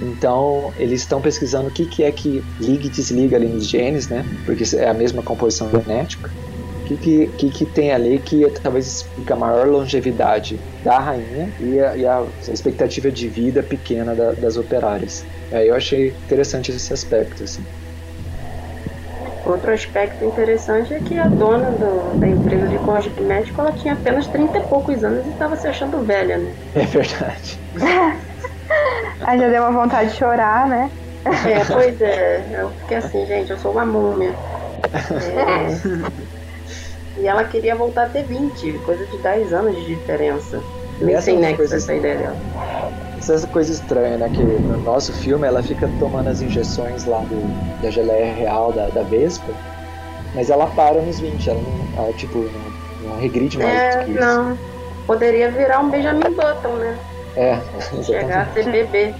Então, 0.00 0.72
eles 0.78 1.02
estão 1.02 1.20
pesquisando 1.20 1.68
o 1.68 1.70
que, 1.70 1.84
que 1.84 2.02
é 2.02 2.10
que 2.10 2.42
liga 2.58 2.86
e 2.86 2.88
desliga 2.88 3.36
ali 3.36 3.48
nos 3.48 3.66
genes, 3.66 4.08
né? 4.08 4.24
Porque 4.46 4.64
é 4.74 4.88
a 4.88 4.94
mesma 4.94 5.22
composição 5.22 5.68
genética. 5.70 6.30
O 6.90 6.96
que, 6.96 6.96
que, 6.96 7.26
que, 7.36 7.50
que 7.50 7.66
tem 7.66 7.92
ali 7.92 8.18
que 8.18 8.50
talvez 8.62 8.86
explica 8.86 9.34
a 9.34 9.36
maior 9.36 9.68
longevidade 9.68 10.58
da 10.82 10.98
rainha 10.98 11.48
e 11.60 11.78
a, 11.78 11.96
e 11.96 12.06
a 12.06 12.24
expectativa 12.48 13.12
de 13.12 13.28
vida 13.28 13.62
pequena 13.62 14.12
da, 14.12 14.32
das 14.32 14.56
operárias. 14.56 15.24
É, 15.52 15.68
eu 15.68 15.74
achei 15.76 16.08
interessante 16.08 16.72
esse 16.72 16.92
aspecto, 16.92 17.44
assim. 17.44 17.64
Outro 19.46 19.72
aspecto 19.72 20.24
interessante 20.24 20.92
é 20.92 20.98
que 20.98 21.16
a 21.18 21.28
dona 21.28 21.70
do, 21.70 22.18
da 22.18 22.28
empresa 22.28 22.66
de 22.66 22.78
cosmético 22.78 23.60
ela 23.60 23.72
tinha 23.72 23.94
apenas 23.94 24.26
30 24.26 24.58
e 24.58 24.60
poucos 24.62 25.02
anos 25.04 25.26
e 25.26 25.30
estava 25.30 25.56
se 25.56 25.68
achando 25.68 26.02
velha, 26.02 26.38
né? 26.38 26.52
É 26.74 26.84
verdade. 26.84 27.58
Aí 29.22 29.38
já 29.38 29.48
deu 29.48 29.62
uma 29.62 29.82
vontade 29.82 30.10
de 30.10 30.16
chorar, 30.16 30.68
né? 30.68 30.90
É, 31.24 31.64
pois 31.64 32.00
é. 32.00 32.44
Eu 32.52 32.70
fiquei 32.70 32.96
assim, 32.96 33.26
gente, 33.26 33.50
eu 33.50 33.58
sou 33.58 33.72
uma 33.72 33.86
múmia. 33.86 34.34
É, 35.12 36.39
e 37.20 37.26
ela 37.26 37.44
queria 37.44 37.74
voltar 37.76 38.04
a 38.04 38.08
ter 38.08 38.24
20, 38.24 38.72
coisa 38.84 39.04
de 39.06 39.16
10 39.18 39.52
anos 39.52 39.76
de 39.76 39.84
diferença. 39.94 40.60
Nem 41.00 41.20
sei 41.20 41.36
nexo 41.36 41.56
coisas- 41.56 41.82
essa 41.82 41.94
ideia 41.94 42.16
dela. 42.18 42.36
Essa 43.18 43.46
coisa 43.48 43.72
estranha, 43.72 44.16
né? 44.16 44.30
Que 44.34 44.42
no 44.42 44.78
nosso 44.82 45.12
filme 45.12 45.46
ela 45.46 45.62
fica 45.62 45.88
tomando 45.98 46.28
as 46.28 46.40
injeções 46.42 47.04
lá 47.04 47.18
do, 47.20 47.82
da 47.82 47.90
geleia 47.90 48.32
real 48.34 48.72
da, 48.72 48.86
da 48.88 49.02
Vespa, 49.02 49.52
mas 50.34 50.48
ela 50.50 50.66
para 50.68 51.00
nos 51.02 51.20
20, 51.20 51.48
ela 51.50 51.60
não, 51.60 52.02
ela, 52.04 52.12
tipo, 52.14 52.38
não, 52.38 53.10
não 53.12 53.20
regride 53.20 53.58
mais 53.58 53.70
É, 53.78 53.98
do 53.98 54.04
que 54.06 54.10
isso. 54.12 54.20
não. 54.20 54.58
Poderia 55.06 55.50
virar 55.50 55.80
um 55.80 55.90
Benjamin 55.90 56.30
Button, 56.34 56.74
né? 56.76 56.98
É, 57.36 57.58
Chegar 58.02 58.42
a 58.48 58.52
ser 58.54 58.70
bebê. 58.70 59.14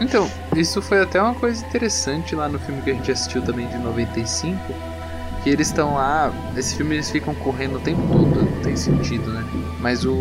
Então, 0.00 0.28
isso 0.56 0.80
foi 0.80 1.00
até 1.02 1.20
uma 1.20 1.34
coisa 1.34 1.64
interessante 1.66 2.34
lá 2.34 2.48
no 2.48 2.58
filme 2.58 2.80
que 2.82 2.90
a 2.90 2.94
gente 2.94 3.10
assistiu 3.12 3.42
também 3.42 3.66
de 3.66 3.78
95. 3.78 4.56
Que 5.42 5.50
eles 5.50 5.68
estão 5.68 5.94
lá. 5.94 6.32
Esse 6.56 6.76
filme 6.76 6.96
eles 6.96 7.10
ficam 7.10 7.34
correndo 7.34 7.76
o 7.76 7.80
tempo 7.80 8.02
todo, 8.12 8.44
não 8.44 8.60
tem 8.62 8.76
sentido, 8.76 9.30
né? 9.32 9.44
Mas 9.80 10.04
o, 10.04 10.12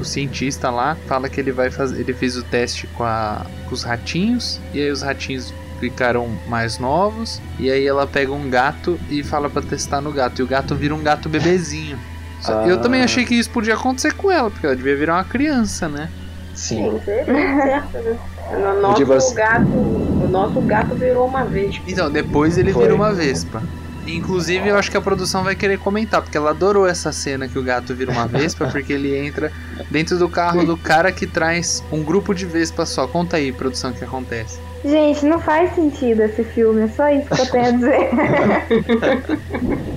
o 0.00 0.04
cientista 0.04 0.70
lá 0.70 0.96
fala 1.06 1.28
que 1.28 1.40
ele 1.40 1.50
vai 1.50 1.70
fazer. 1.70 2.00
Ele 2.00 2.12
fez 2.12 2.36
o 2.36 2.42
teste 2.44 2.86
com, 2.88 3.02
a, 3.02 3.44
com 3.68 3.74
os 3.74 3.82
ratinhos. 3.82 4.60
E 4.72 4.80
aí 4.80 4.90
os 4.90 5.02
ratinhos 5.02 5.52
ficaram 5.80 6.28
mais 6.46 6.78
novos. 6.78 7.40
E 7.58 7.68
aí 7.70 7.84
ela 7.84 8.06
pega 8.06 8.30
um 8.32 8.48
gato 8.48 8.98
e 9.10 9.24
fala 9.24 9.50
pra 9.50 9.60
testar 9.60 10.00
no 10.00 10.12
gato. 10.12 10.40
E 10.40 10.44
o 10.44 10.46
gato 10.46 10.76
vira 10.76 10.94
um 10.94 11.02
gato 11.02 11.28
bebezinho. 11.28 11.98
Que 12.44 12.50
Eu 12.70 12.76
Ah. 12.76 12.78
também 12.78 13.02
achei 13.02 13.24
que 13.24 13.34
isso 13.34 13.50
podia 13.50 13.74
acontecer 13.74 14.14
com 14.14 14.30
ela, 14.30 14.50
porque 14.50 14.64
ela 14.64 14.76
devia 14.76 14.96
virar 14.96 15.14
uma 15.16 15.24
criança, 15.24 15.88
né? 15.88 16.08
sim. 16.54 16.90
Sim, 16.90 17.00
seria 17.04 17.24
certo, 17.62 17.98
né? 17.98 18.18
O 18.52 18.80
nosso 18.80 19.12
assim- 19.12 19.34
gato. 19.34 19.66
O 19.68 20.28
nosso 20.30 20.60
gato 20.60 20.94
virou 20.94 21.26
uma 21.26 21.44
vez. 21.44 21.80
Então, 21.88 22.10
depois 22.10 22.56
ele 22.58 22.72
Foi. 22.72 22.82
vira 22.82 22.94
uma 22.94 23.12
Vespa. 23.12 23.62
Inclusive, 24.06 24.68
eu 24.68 24.76
acho 24.76 24.90
que 24.90 24.96
a 24.96 25.00
produção 25.00 25.44
vai 25.44 25.54
querer 25.54 25.78
comentar, 25.78 26.22
porque 26.22 26.36
ela 26.36 26.50
adorou 26.50 26.86
essa 26.86 27.12
cena 27.12 27.48
que 27.48 27.58
o 27.58 27.62
gato 27.62 27.94
vira 27.94 28.10
uma 28.12 28.26
Vespa, 28.26 28.66
porque 28.72 28.92
ele 28.92 29.16
entra 29.16 29.52
dentro 29.90 30.18
do 30.18 30.28
carro 30.28 30.64
do 30.64 30.76
cara 30.76 31.12
que 31.12 31.26
traz 31.26 31.84
um 31.92 32.02
grupo 32.02 32.34
de 32.34 32.46
Vespa 32.46 32.86
só. 32.86 33.06
Conta 33.06 33.36
aí, 33.36 33.52
produção, 33.52 33.90
o 33.90 33.94
que 33.94 34.04
acontece. 34.04 34.58
Gente, 34.84 35.26
não 35.26 35.38
faz 35.38 35.74
sentido 35.74 36.22
esse 36.22 36.42
filme, 36.42 36.82
é 36.82 36.88
só 36.88 37.08
isso 37.10 37.28
que 37.28 37.40
eu 37.40 37.46
tenho 37.50 37.66
a 37.66 37.70
dizer. 37.70 38.10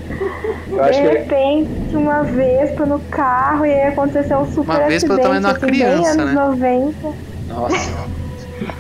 De 0.74 0.90
que 0.90 1.02
repente, 1.02 1.96
uma 1.96 2.24
Vespa 2.24 2.86
no 2.86 3.00
carro 3.00 3.66
e 3.66 3.72
aí 3.72 3.88
aconteceu 3.88 4.40
um 4.40 4.52
super 4.52 4.76
Uma 4.76 4.88
Vespa 4.88 5.14
acidente, 5.14 5.22
tamanho 5.22 5.42
de 5.42 5.46
uma 5.46 5.52
assim, 5.52 5.66
bem 5.66 5.70
criança, 5.70 6.26
né? 6.26 6.34
90. 6.34 7.14
Nossa, 7.48 8.08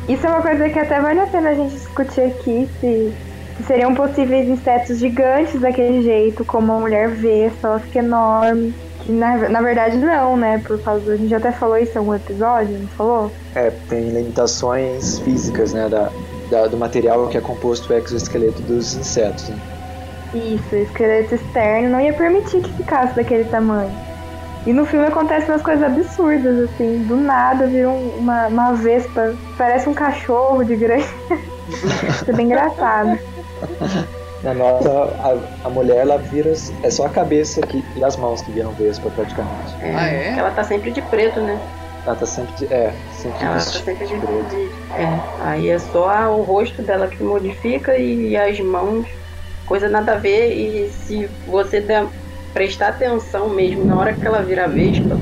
Isso 0.09 0.25
é 0.25 0.29
uma 0.29 0.41
coisa 0.41 0.69
que 0.69 0.79
até 0.79 0.99
vale 0.99 1.19
a 1.19 1.27
pena 1.27 1.49
a 1.49 1.53
gente 1.53 1.73
discutir 1.73 2.21
aqui, 2.21 2.69
se, 2.79 3.13
se 3.57 3.63
seriam 3.63 3.93
possíveis 3.93 4.47
insetos 4.49 4.97
gigantes 4.99 5.59
daquele 5.59 6.01
jeito, 6.01 6.43
como 6.45 6.71
a 6.73 6.79
mulher 6.79 7.09
vespa, 7.09 7.67
ela 7.67 7.79
fica 7.79 7.99
enorme. 7.99 8.73
Que 9.01 9.11
na, 9.11 9.35
na 9.49 9.61
verdade 9.61 9.97
não, 9.97 10.37
né? 10.37 10.61
Por 10.65 10.79
causa. 10.81 11.13
A 11.13 11.17
gente 11.17 11.33
até 11.35 11.51
falou 11.51 11.77
isso 11.77 11.91
em 11.95 11.97
algum 11.99 12.13
episódio, 12.15 12.77
não 12.79 12.87
falou? 12.89 13.31
é, 13.55 13.69
tem 13.89 14.09
limitações 14.09 15.19
físicas, 15.19 15.73
né, 15.73 15.87
da, 15.89 16.09
da- 16.49 16.67
do 16.67 16.77
material 16.77 17.27
que 17.27 17.37
é 17.37 17.41
composto 17.41 17.91
o 17.91 17.95
exoesqueleto 17.95 18.61
dos 18.63 18.95
insetos. 18.95 19.49
Né? 19.49 19.57
Isso, 20.33 20.73
o 20.75 20.77
esqueleto 20.79 21.35
externo 21.35 21.89
não 21.89 21.99
ia 22.01 22.13
permitir 22.13 22.61
que 22.61 22.71
ficasse 22.73 23.15
daquele 23.15 23.43
tamanho. 23.43 23.91
E 24.65 24.71
no 24.73 24.85
filme 24.85 25.05
acontecem 25.05 25.49
umas 25.49 25.61
coisas 25.61 25.83
absurdas, 25.83 26.69
assim, 26.69 27.03
do 27.07 27.17
nada 27.17 27.67
vira 27.67 27.89
um- 27.89 28.15
uma, 28.17 28.47
uma 28.47 28.73
vespa, 28.73 29.35
parece 29.57 29.87
um 29.89 29.93
cachorro 29.93 30.63
de 30.63 30.75
grande. 30.77 31.05
Isso 31.69 32.29
é 32.29 32.33
bem 32.33 32.45
engraçado. 32.45 33.19
Na 34.43 34.53
nossa, 34.53 34.89
a, 34.91 35.67
a 35.67 35.69
mulher 35.69 35.97
ela 35.97 36.17
vira, 36.17 36.51
é 36.83 36.89
só 36.89 37.05
a 37.05 37.09
cabeça 37.09 37.61
que, 37.61 37.83
e 37.95 38.03
as 38.03 38.17
mãos 38.17 38.41
que 38.41 38.51
viram 38.51 38.71
vespa 38.71 39.09
praticamente. 39.09 39.73
É, 39.81 39.95
Ah, 39.95 40.07
é? 40.09 40.37
Ela 40.37 40.51
tá 40.51 40.63
sempre 40.63 40.91
de 40.91 41.01
preto, 41.01 41.39
né? 41.39 41.57
Ela 42.05 42.15
tá 42.15 42.25
sempre, 42.25 42.53
de, 42.55 42.65
é, 42.73 42.93
sempre 43.13 43.45
Ela 43.45 43.53
tá 43.55 43.59
sempre 43.61 44.05
de, 44.05 44.13
de 44.15 44.19
preto. 44.19 44.49
de- 44.49 44.69
É, 45.01 45.19
aí 45.39 45.69
é 45.69 45.79
só 45.79 46.09
a- 46.09 46.29
o 46.29 46.41
rosto 46.41 46.81
dela 46.81 47.07
que 47.07 47.23
modifica 47.23 47.97
e 47.97 48.35
as 48.35 48.59
mãos, 48.59 49.07
coisa 49.65 49.87
nada 49.87 50.13
a 50.13 50.17
ver. 50.17 50.51
E 50.51 50.89
se 50.91 51.29
você 51.47 51.79
der, 51.79 52.05
prestar 52.53 52.89
atenção 52.89 53.49
mesmo 53.49 53.85
na 53.85 53.95
hora 53.95 54.11
que 54.13 54.27
ela 54.27 54.41
vira 54.43 54.67
vespa, 54.67 55.17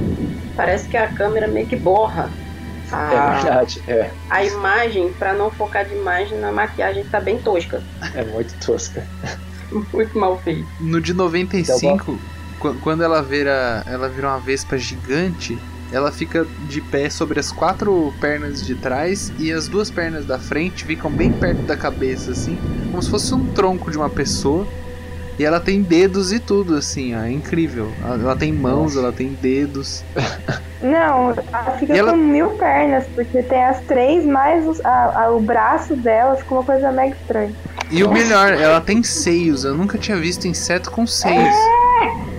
parece 0.58 0.90
que 0.90 0.98
a 0.98 1.08
câmera 1.08 1.48
meio 1.48 1.68
que 1.68 1.76
borra 1.76 2.32
É 2.92 2.96
a, 3.18 3.34
verdade, 3.36 3.82
é, 3.88 4.12
a 4.30 4.44
imagem 4.44 5.12
pra 5.14 5.34
não 5.34 5.50
focar 5.52 5.86
demais 5.86 6.30
na 6.40 6.52
maquiagem 6.52 7.04
tá 7.06 7.20
bem 7.20 7.38
tosca. 7.40 7.82
é 8.16 8.24
muito 8.24 8.54
tosca. 8.66 9.06
Muito 9.94 10.18
mal 10.20 10.38
feito. 10.40 10.68
No 10.82 11.00
de 11.00 11.14
95, 11.14 12.20
qu- 12.60 12.74
quando 12.82 13.04
ela 13.04 13.22
vira, 13.24 13.84
ela 13.88 14.10
vira 14.10 14.28
uma 14.28 14.40
Vespa 14.40 14.78
gigante, 14.78 15.58
ela 15.94 16.12
fica 16.12 16.46
de 16.68 16.82
pé 16.82 17.10
sobre 17.10 17.40
as 17.40 17.52
quatro 17.54 18.14
pernas 18.20 18.66
de 18.66 18.76
trás 18.76 19.32
e 19.40 19.52
as 19.52 19.68
duas 19.70 19.90
pernas 19.90 20.26
da 20.26 20.38
frente 20.38 20.84
ficam 20.84 21.10
bem 21.10 21.32
perto 21.32 21.62
da 21.62 21.78
cabeça, 21.78 22.32
assim, 22.32 22.58
como 22.92 23.02
se 23.02 23.10
fosse 23.10 23.34
um 23.34 23.46
tronco 23.54 23.90
de 23.90 23.98
uma 23.98 24.10
pessoa. 24.10 24.68
E 25.42 25.44
ela 25.44 25.60
tem 25.60 25.82
dedos 25.82 26.32
e 26.32 26.40
tudo, 26.40 26.76
assim, 26.76 27.16
ó, 27.16 27.22
é 27.24 27.32
incrível. 27.32 27.88
Ela, 28.04 28.38
tem 28.38 28.54
mãos, 28.54 28.94
Nossa. 28.94 29.00
ela 29.00 29.12
tem 29.12 29.34
dedos. 29.34 30.06
Não, 30.80 31.32
ela 31.32 31.78
fica 31.80 31.98
ela- 31.98 32.12
com 32.12 32.18
mil 32.18 32.56
pernas, 32.58 33.08
porque 33.16 33.42
tem 33.48 33.66
as 33.66 33.82
três 33.88 34.24
mais 34.28 34.68
os- 34.68 34.80
a- 34.86 35.24
a- 35.24 35.32
o 35.36 35.42
braço 35.42 35.96
dela, 35.96 36.36
fica 36.36 36.54
uma 36.54 36.64
coisa 36.64 36.92
mega 36.92 37.16
estranha. 37.16 37.56
E 37.92 38.04
o 38.04 38.12
melhor, 38.12 38.54
ela 38.54 38.80
tem 38.82 39.02
seios. 39.02 39.64
Eu 39.64 39.74
nunca 39.74 39.98
tinha 39.98 40.16
visto 40.16 40.48
inseto 40.48 40.92
com 40.92 41.08
seios. 41.08 41.56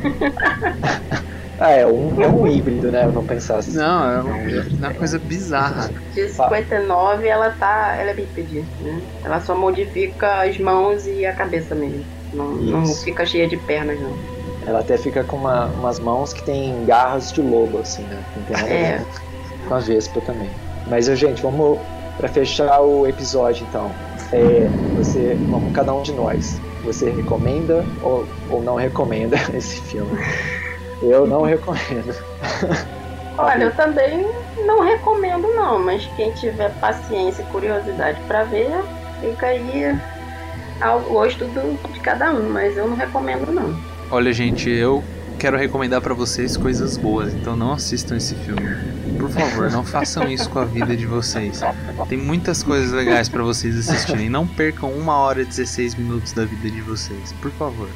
Ah, 1.58 1.70
é 1.70 1.86
um, 1.86 2.20
é 2.20 2.26
um 2.26 2.44
híbrido, 2.44 2.90
né? 2.90 3.06
Vamos 3.06 3.26
pensar 3.26 3.58
assim. 3.58 3.76
Não, 3.76 4.10
é 4.10 4.20
uma, 4.20 4.36
é 4.50 4.62
uma 4.88 4.94
coisa 4.94 5.16
bizarra. 5.20 5.90
De 6.12 6.28
59 6.28 7.28
ela 7.28 7.50
tá. 7.50 7.96
Ela 8.00 8.10
é 8.10 8.14
bípede, 8.14 8.62
né? 8.80 9.00
Ela 9.24 9.38
só 9.38 9.56
modifica 9.56 10.42
as 10.42 10.58
mãos 10.58 11.06
e 11.06 11.24
a 11.24 11.32
cabeça 11.36 11.76
mesmo. 11.76 12.04
Não, 12.32 12.52
não 12.52 12.86
fica 12.86 13.24
cheia 13.26 13.46
de 13.46 13.56
pernas, 13.56 14.00
não. 14.00 14.12
Ela 14.66 14.80
até 14.80 14.96
fica 14.96 15.24
com 15.24 15.36
uma- 15.36 15.66
umas 15.66 15.98
mãos 15.98 16.32
que 16.32 16.42
tem 16.42 16.84
garras 16.86 17.32
de 17.32 17.42
lobo, 17.42 17.78
assim, 17.78 18.02
né? 18.04 18.22
Não 18.36 18.42
tem 18.44 18.56
nada 18.56 18.68
É. 18.72 19.04
com 19.68 19.74
a 19.74 19.78
Vespa 19.78 20.20
também. 20.20 20.50
Mas, 20.86 21.06
gente, 21.06 21.42
vamos 21.42 21.78
pra 22.16 22.28
fechar 22.28 22.80
o 22.80 23.06
episódio, 23.06 23.66
então. 23.68 23.90
É, 24.32 24.68
você, 24.96 25.36
vamos 25.48 25.72
cada 25.72 25.92
um 25.92 26.02
de 26.02 26.12
nós. 26.12 26.60
Você 26.84 27.10
recomenda 27.10 27.84
ou, 28.02 28.26
ou 28.50 28.62
não 28.62 28.76
recomenda 28.76 29.36
esse 29.54 29.80
filme? 29.82 30.10
Eu 31.02 31.26
não 31.26 31.42
recomendo. 31.42 32.14
Olha, 33.36 33.64
eu 33.64 33.74
também 33.74 34.24
não 34.66 34.80
recomendo 34.80 35.48
não, 35.54 35.78
mas 35.78 36.06
quem 36.16 36.30
tiver 36.32 36.70
paciência 36.80 37.42
e 37.42 37.46
curiosidade 37.46 38.20
pra 38.28 38.44
ver, 38.44 38.70
fica 39.20 39.46
aí 39.46 39.98
ao 40.80 41.00
gosto 41.00 41.44
do- 41.46 41.92
de 41.92 42.00
cada 42.00 42.32
um, 42.32 42.50
mas 42.50 42.76
eu 42.76 42.88
não 42.88 42.96
recomendo 42.96 43.52
não. 43.52 43.76
Olha, 44.10 44.32
gente, 44.32 44.68
eu 44.68 45.02
quero 45.38 45.56
recomendar 45.56 46.00
pra 46.00 46.14
vocês 46.14 46.56
coisas 46.56 46.96
boas, 46.96 47.32
então 47.34 47.56
não 47.56 47.72
assistam 47.72 48.16
esse 48.16 48.34
filme. 48.34 48.62
Por 49.18 49.30
favor, 49.30 49.70
não 49.70 49.84
façam 49.84 50.28
isso 50.28 50.48
com 50.50 50.58
a 50.58 50.64
vida 50.64 50.96
de 50.96 51.06
vocês. 51.06 51.60
Tem 52.08 52.18
muitas 52.18 52.62
coisas 52.62 52.90
legais 52.92 53.28
para 53.28 53.42
vocês 53.42 53.76
assistirem. 53.78 54.28
Não 54.28 54.46
percam 54.46 54.90
uma 54.90 55.16
hora 55.16 55.42
e 55.42 55.44
16 55.44 55.94
minutos 55.94 56.32
da 56.32 56.44
vida 56.44 56.70
de 56.70 56.80
vocês. 56.80 57.32
Por 57.40 57.50
favor. 57.52 57.88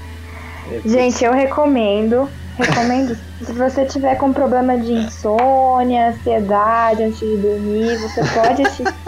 Gente, 0.85 1.25
eu 1.25 1.33
recomendo. 1.33 2.29
Recomendo. 2.57 3.17
Se 3.43 3.53
você 3.53 3.85
tiver 3.85 4.15
com 4.17 4.33
problema 4.33 4.79
de 4.79 4.93
insônia, 4.93 6.09
ansiedade 6.11 7.03
antes 7.03 7.19
de 7.21 7.37
dormir, 7.37 7.99
você 7.99 8.23
pode 8.35 8.63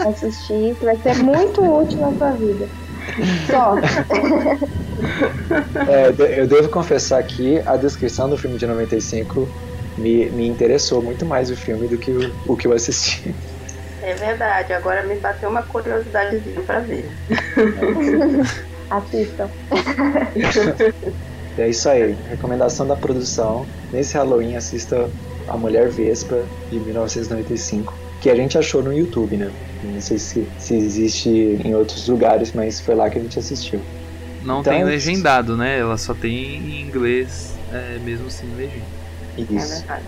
assistir, 0.07 0.73
vai 0.81 0.95
ser 0.97 1.15
muito 1.23 1.61
útil 1.61 1.99
na 1.99 2.11
sua 2.13 2.31
vida. 2.31 2.67
Só. 3.49 3.75
É, 5.87 6.41
eu 6.41 6.47
devo 6.47 6.69
confessar 6.69 7.23
que 7.23 7.57
a 7.65 7.77
descrição 7.77 8.29
do 8.29 8.37
filme 8.37 8.57
de 8.57 8.67
95 8.67 9.47
me, 9.97 10.29
me 10.31 10.47
interessou 10.47 11.01
muito 11.01 11.25
mais 11.25 11.49
o 11.49 11.55
filme 11.55 11.87
do 11.87 11.97
que 11.97 12.11
o, 12.11 12.19
o 12.45 12.57
que 12.57 12.67
eu 12.67 12.73
assisti. 12.73 13.33
É 14.01 14.13
verdade, 14.15 14.73
agora 14.73 15.05
me 15.05 15.19
bateu 15.19 15.49
uma 15.49 15.63
curiosidadezinha 15.63 16.61
pra 16.63 16.79
ver. 16.81 17.09
Assistam. 18.89 19.49
É 21.57 21.69
isso 21.69 21.89
aí, 21.89 22.15
recomendação 22.25 22.87
da 22.87 22.95
produção. 22.95 23.67
Nesse 23.91 24.17
Halloween 24.17 24.55
assista 24.55 25.11
A 25.47 25.57
Mulher 25.57 25.89
Vespa 25.89 26.49
de 26.71 26.79
1995, 26.79 27.93
que 28.21 28.29
a 28.29 28.35
gente 28.35 28.57
achou 28.57 28.83
no 28.83 28.93
YouTube, 28.93 29.37
né? 29.37 29.51
Não 29.83 30.01
sei 30.01 30.17
se, 30.17 30.45
se 30.57 30.75
existe 30.75 31.29
em 31.29 31.73
outros 31.73 32.07
lugares, 32.07 32.51
mas 32.53 32.79
foi 32.79 32.95
lá 32.95 33.09
que 33.09 33.17
a 33.17 33.21
gente 33.21 33.39
assistiu. 33.39 33.79
Não 34.43 34.61
então, 34.61 34.73
tem 34.73 34.83
legendado, 34.83 35.55
né? 35.55 35.79
Ela 35.79 35.97
só 35.97 36.13
tem 36.13 36.55
em 36.55 36.81
inglês, 36.81 37.57
é, 37.71 37.97
mesmo 37.99 38.29
sem 38.29 38.49
legenda. 38.55 38.85
Isso. 39.37 39.73
É 39.73 39.77
verdade. 39.77 40.05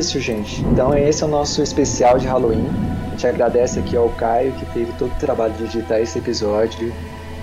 Isso, 0.00 0.18
gente. 0.18 0.62
Então 0.62 0.96
esse 0.96 1.22
é 1.22 1.26
o 1.26 1.28
nosso 1.28 1.62
especial 1.62 2.18
de 2.18 2.26
Halloween. 2.26 2.66
A 3.06 3.10
gente 3.10 3.26
agradece 3.26 3.78
aqui 3.78 3.96
ao 3.96 4.08
Caio 4.08 4.50
que 4.52 4.64
teve 4.72 4.90
todo 4.98 5.12
o 5.12 5.18
trabalho 5.20 5.52
de 5.52 5.64
editar 5.64 6.00
esse 6.00 6.18
episódio, 6.18 6.92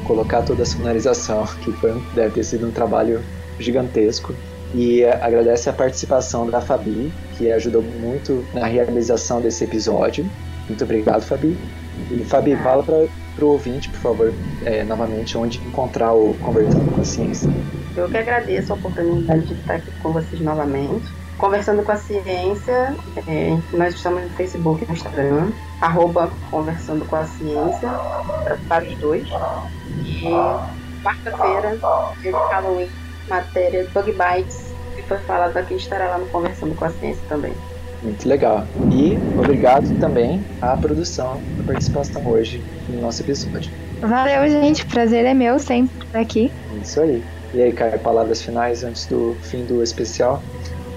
colocar 0.06 0.42
toda 0.42 0.64
a 0.64 0.66
sonorização, 0.66 1.46
que 1.64 1.72
foi, 1.74 1.94
deve 2.16 2.34
ter 2.34 2.44
sido 2.44 2.68
um 2.68 2.72
trabalho 2.72 3.22
gigantesco. 3.60 4.34
E 4.74 5.06
agradece 5.06 5.70
a 5.70 5.74
participação 5.74 6.50
da 6.50 6.60
Fabi, 6.60 7.14
que 7.38 7.50
ajudou 7.52 7.82
muito 7.82 8.44
na 8.54 8.66
realização 8.66 9.40
desse 9.40 9.64
episódio. 9.64 10.30
Muito 10.68 10.84
obrigado, 10.84 11.22
Fabi. 11.22 11.56
E 12.12 12.26
Fabi, 12.26 12.56
fala 12.58 12.84
para 12.84 13.46
o 13.46 13.50
ouvinte, 13.50 13.88
por 13.90 14.00
favor, 14.00 14.34
é, 14.66 14.84
novamente, 14.84 15.38
onde 15.38 15.60
encontrar 15.60 16.12
o 16.12 16.36
Conversando 16.42 16.92
com 16.92 17.02
a 17.02 17.06
Ciência. 17.06 17.50
Eu 17.96 18.10
que 18.10 18.18
agradeço 18.18 18.74
a 18.74 18.76
oportunidade 18.76 19.46
de 19.46 19.54
estar 19.54 19.76
aqui 19.76 19.92
com 20.02 20.12
vocês 20.12 20.42
novamente. 20.42 21.06
Conversando 21.38 21.84
com 21.84 21.92
a 21.92 21.98
Ciência, 21.98 22.96
é, 23.28 23.58
nós 23.72 23.94
estamos 23.94 24.24
no 24.24 24.30
Facebook 24.32 24.84
e 24.84 24.88
no 24.88 24.94
Instagram, 24.94 25.52
arroba 25.82 26.32
Conversando 26.50 27.06
com 27.06 27.16
a 27.16 27.26
Ciência, 27.26 27.90
para 28.68 28.84
os 28.84 28.96
dois. 28.96 29.28
E 30.04 30.24
quarta-feira, 31.04 31.78
dia 32.22 32.32
de 32.32 32.38
Halloween, 32.38 32.90
matéria 33.30 33.88
Bug 33.94 34.12
Bites, 34.12 34.74
que 34.96 35.04
foi 35.04 35.18
falado 35.20 35.56
aqui, 35.58 35.76
estará 35.76 36.08
lá 36.08 36.18
no 36.18 36.26
Conversando 36.28 36.76
com 36.76 36.86
a 36.86 36.90
Ciência 36.90 37.22
também. 37.30 37.54
Muito 38.02 38.28
legal. 38.28 38.66
E 38.92 39.18
obrigado 39.38 40.00
também 40.00 40.44
à 40.62 40.76
produção 40.76 41.40
da 41.58 41.64
participação 41.64 42.26
hoje 42.28 42.64
no 42.90 43.02
nosso 43.02 43.22
episódio. 43.22 43.72
Valeu, 44.02 44.48
gente. 44.50 44.86
Prazer 44.86 45.26
é 45.26 45.34
meu 45.34 45.60
sempre 45.60 46.06
estar 46.06 46.20
aqui. 46.20 46.52
Isso 46.82 47.00
aí. 47.00 47.24
E 47.54 47.62
aí, 47.62 47.72
Caio, 47.72 47.98
palavras 48.00 48.42
finais 48.42 48.84
antes 48.84 49.06
do 49.06 49.36
fim 49.42 49.66
do 49.66 49.82
especial? 49.82 50.42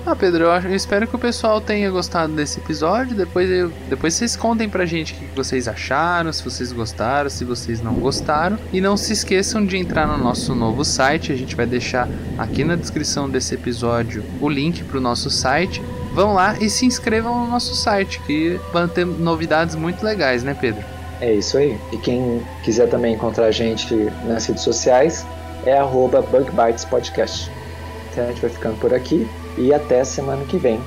Ah, 0.06 0.16
Pedro, 0.16 0.44
eu, 0.44 0.50
acho, 0.50 0.66
eu, 0.66 0.74
espero 0.74 1.06
que 1.06 1.14
o 1.14 1.18
pessoal 1.18 1.60
tenha 1.60 1.90
gostado 1.90 2.32
desse 2.32 2.58
episódio. 2.58 3.14
Depois, 3.14 3.50
eu, 3.50 3.70
depois 3.88 4.14
vocês 4.14 4.34
contem 4.34 4.68
pra 4.68 4.86
gente 4.86 5.12
o 5.12 5.16
que 5.16 5.26
vocês 5.36 5.68
acharam, 5.68 6.32
se 6.32 6.42
vocês 6.42 6.72
gostaram, 6.72 7.28
se 7.28 7.44
vocês 7.44 7.82
não 7.82 7.94
gostaram. 7.94 8.58
E 8.72 8.80
não 8.80 8.96
se 8.96 9.12
esqueçam 9.12 9.64
de 9.64 9.76
entrar 9.76 10.06
no 10.06 10.16
nosso 10.16 10.54
novo 10.54 10.84
site. 10.84 11.32
A 11.32 11.36
gente 11.36 11.54
vai 11.54 11.66
deixar 11.66 12.08
aqui 12.38 12.64
na 12.64 12.76
descrição 12.76 13.28
desse 13.28 13.54
episódio 13.54 14.24
o 14.40 14.48
link 14.48 14.82
pro 14.84 15.00
nosso 15.00 15.28
site. 15.28 15.82
Vão 16.14 16.32
lá 16.32 16.56
e 16.58 16.70
se 16.70 16.86
inscrevam 16.86 17.44
no 17.44 17.50
nosso 17.50 17.74
site, 17.74 18.20
que 18.26 18.58
vão 18.72 18.88
ter 18.88 19.06
novidades 19.06 19.76
muito 19.76 20.02
legais, 20.02 20.42
né, 20.42 20.56
Pedro? 20.58 20.82
É 21.20 21.34
isso 21.34 21.58
aí. 21.58 21.78
E 21.92 21.98
quem 21.98 22.42
quiser 22.64 22.88
também 22.88 23.14
encontrar 23.14 23.44
a 23.44 23.50
gente 23.50 23.94
nas 24.24 24.46
redes 24.46 24.64
sociais 24.64 25.26
é 25.66 25.78
arroba 25.78 26.22
BugBitesPodcast. 26.22 27.50
Então 28.10 28.24
a 28.24 28.28
gente 28.28 28.40
vai 28.40 28.50
ficando 28.50 28.76
por 28.80 28.92
aqui 28.92 29.28
e 29.56 29.72
até 29.72 30.04
semana 30.04 30.44
que 30.44 30.56
vem. 30.56 30.80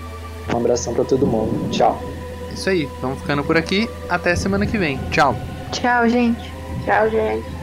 Um 0.53 0.57
abração 0.57 0.93
para 0.93 1.03
todo 1.03 1.25
mundo. 1.25 1.69
Tchau. 1.69 2.01
Isso 2.51 2.69
aí, 2.69 2.87
vamos 3.01 3.19
ficando 3.19 3.43
por 3.43 3.57
aqui. 3.57 3.89
Até 4.09 4.35
semana 4.35 4.65
que 4.65 4.77
vem. 4.77 4.99
Tchau. 5.09 5.35
Tchau, 5.71 6.07
gente. 6.07 6.51
Tchau, 6.85 7.09
gente. 7.09 7.62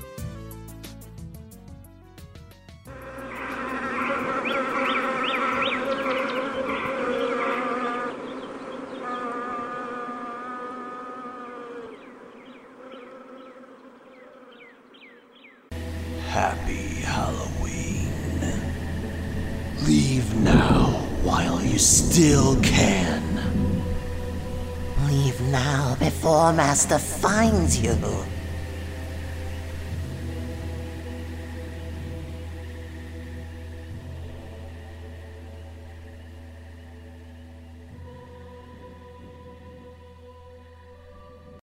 Master 26.53 26.97
finds 26.97 27.79
you. 27.81 27.95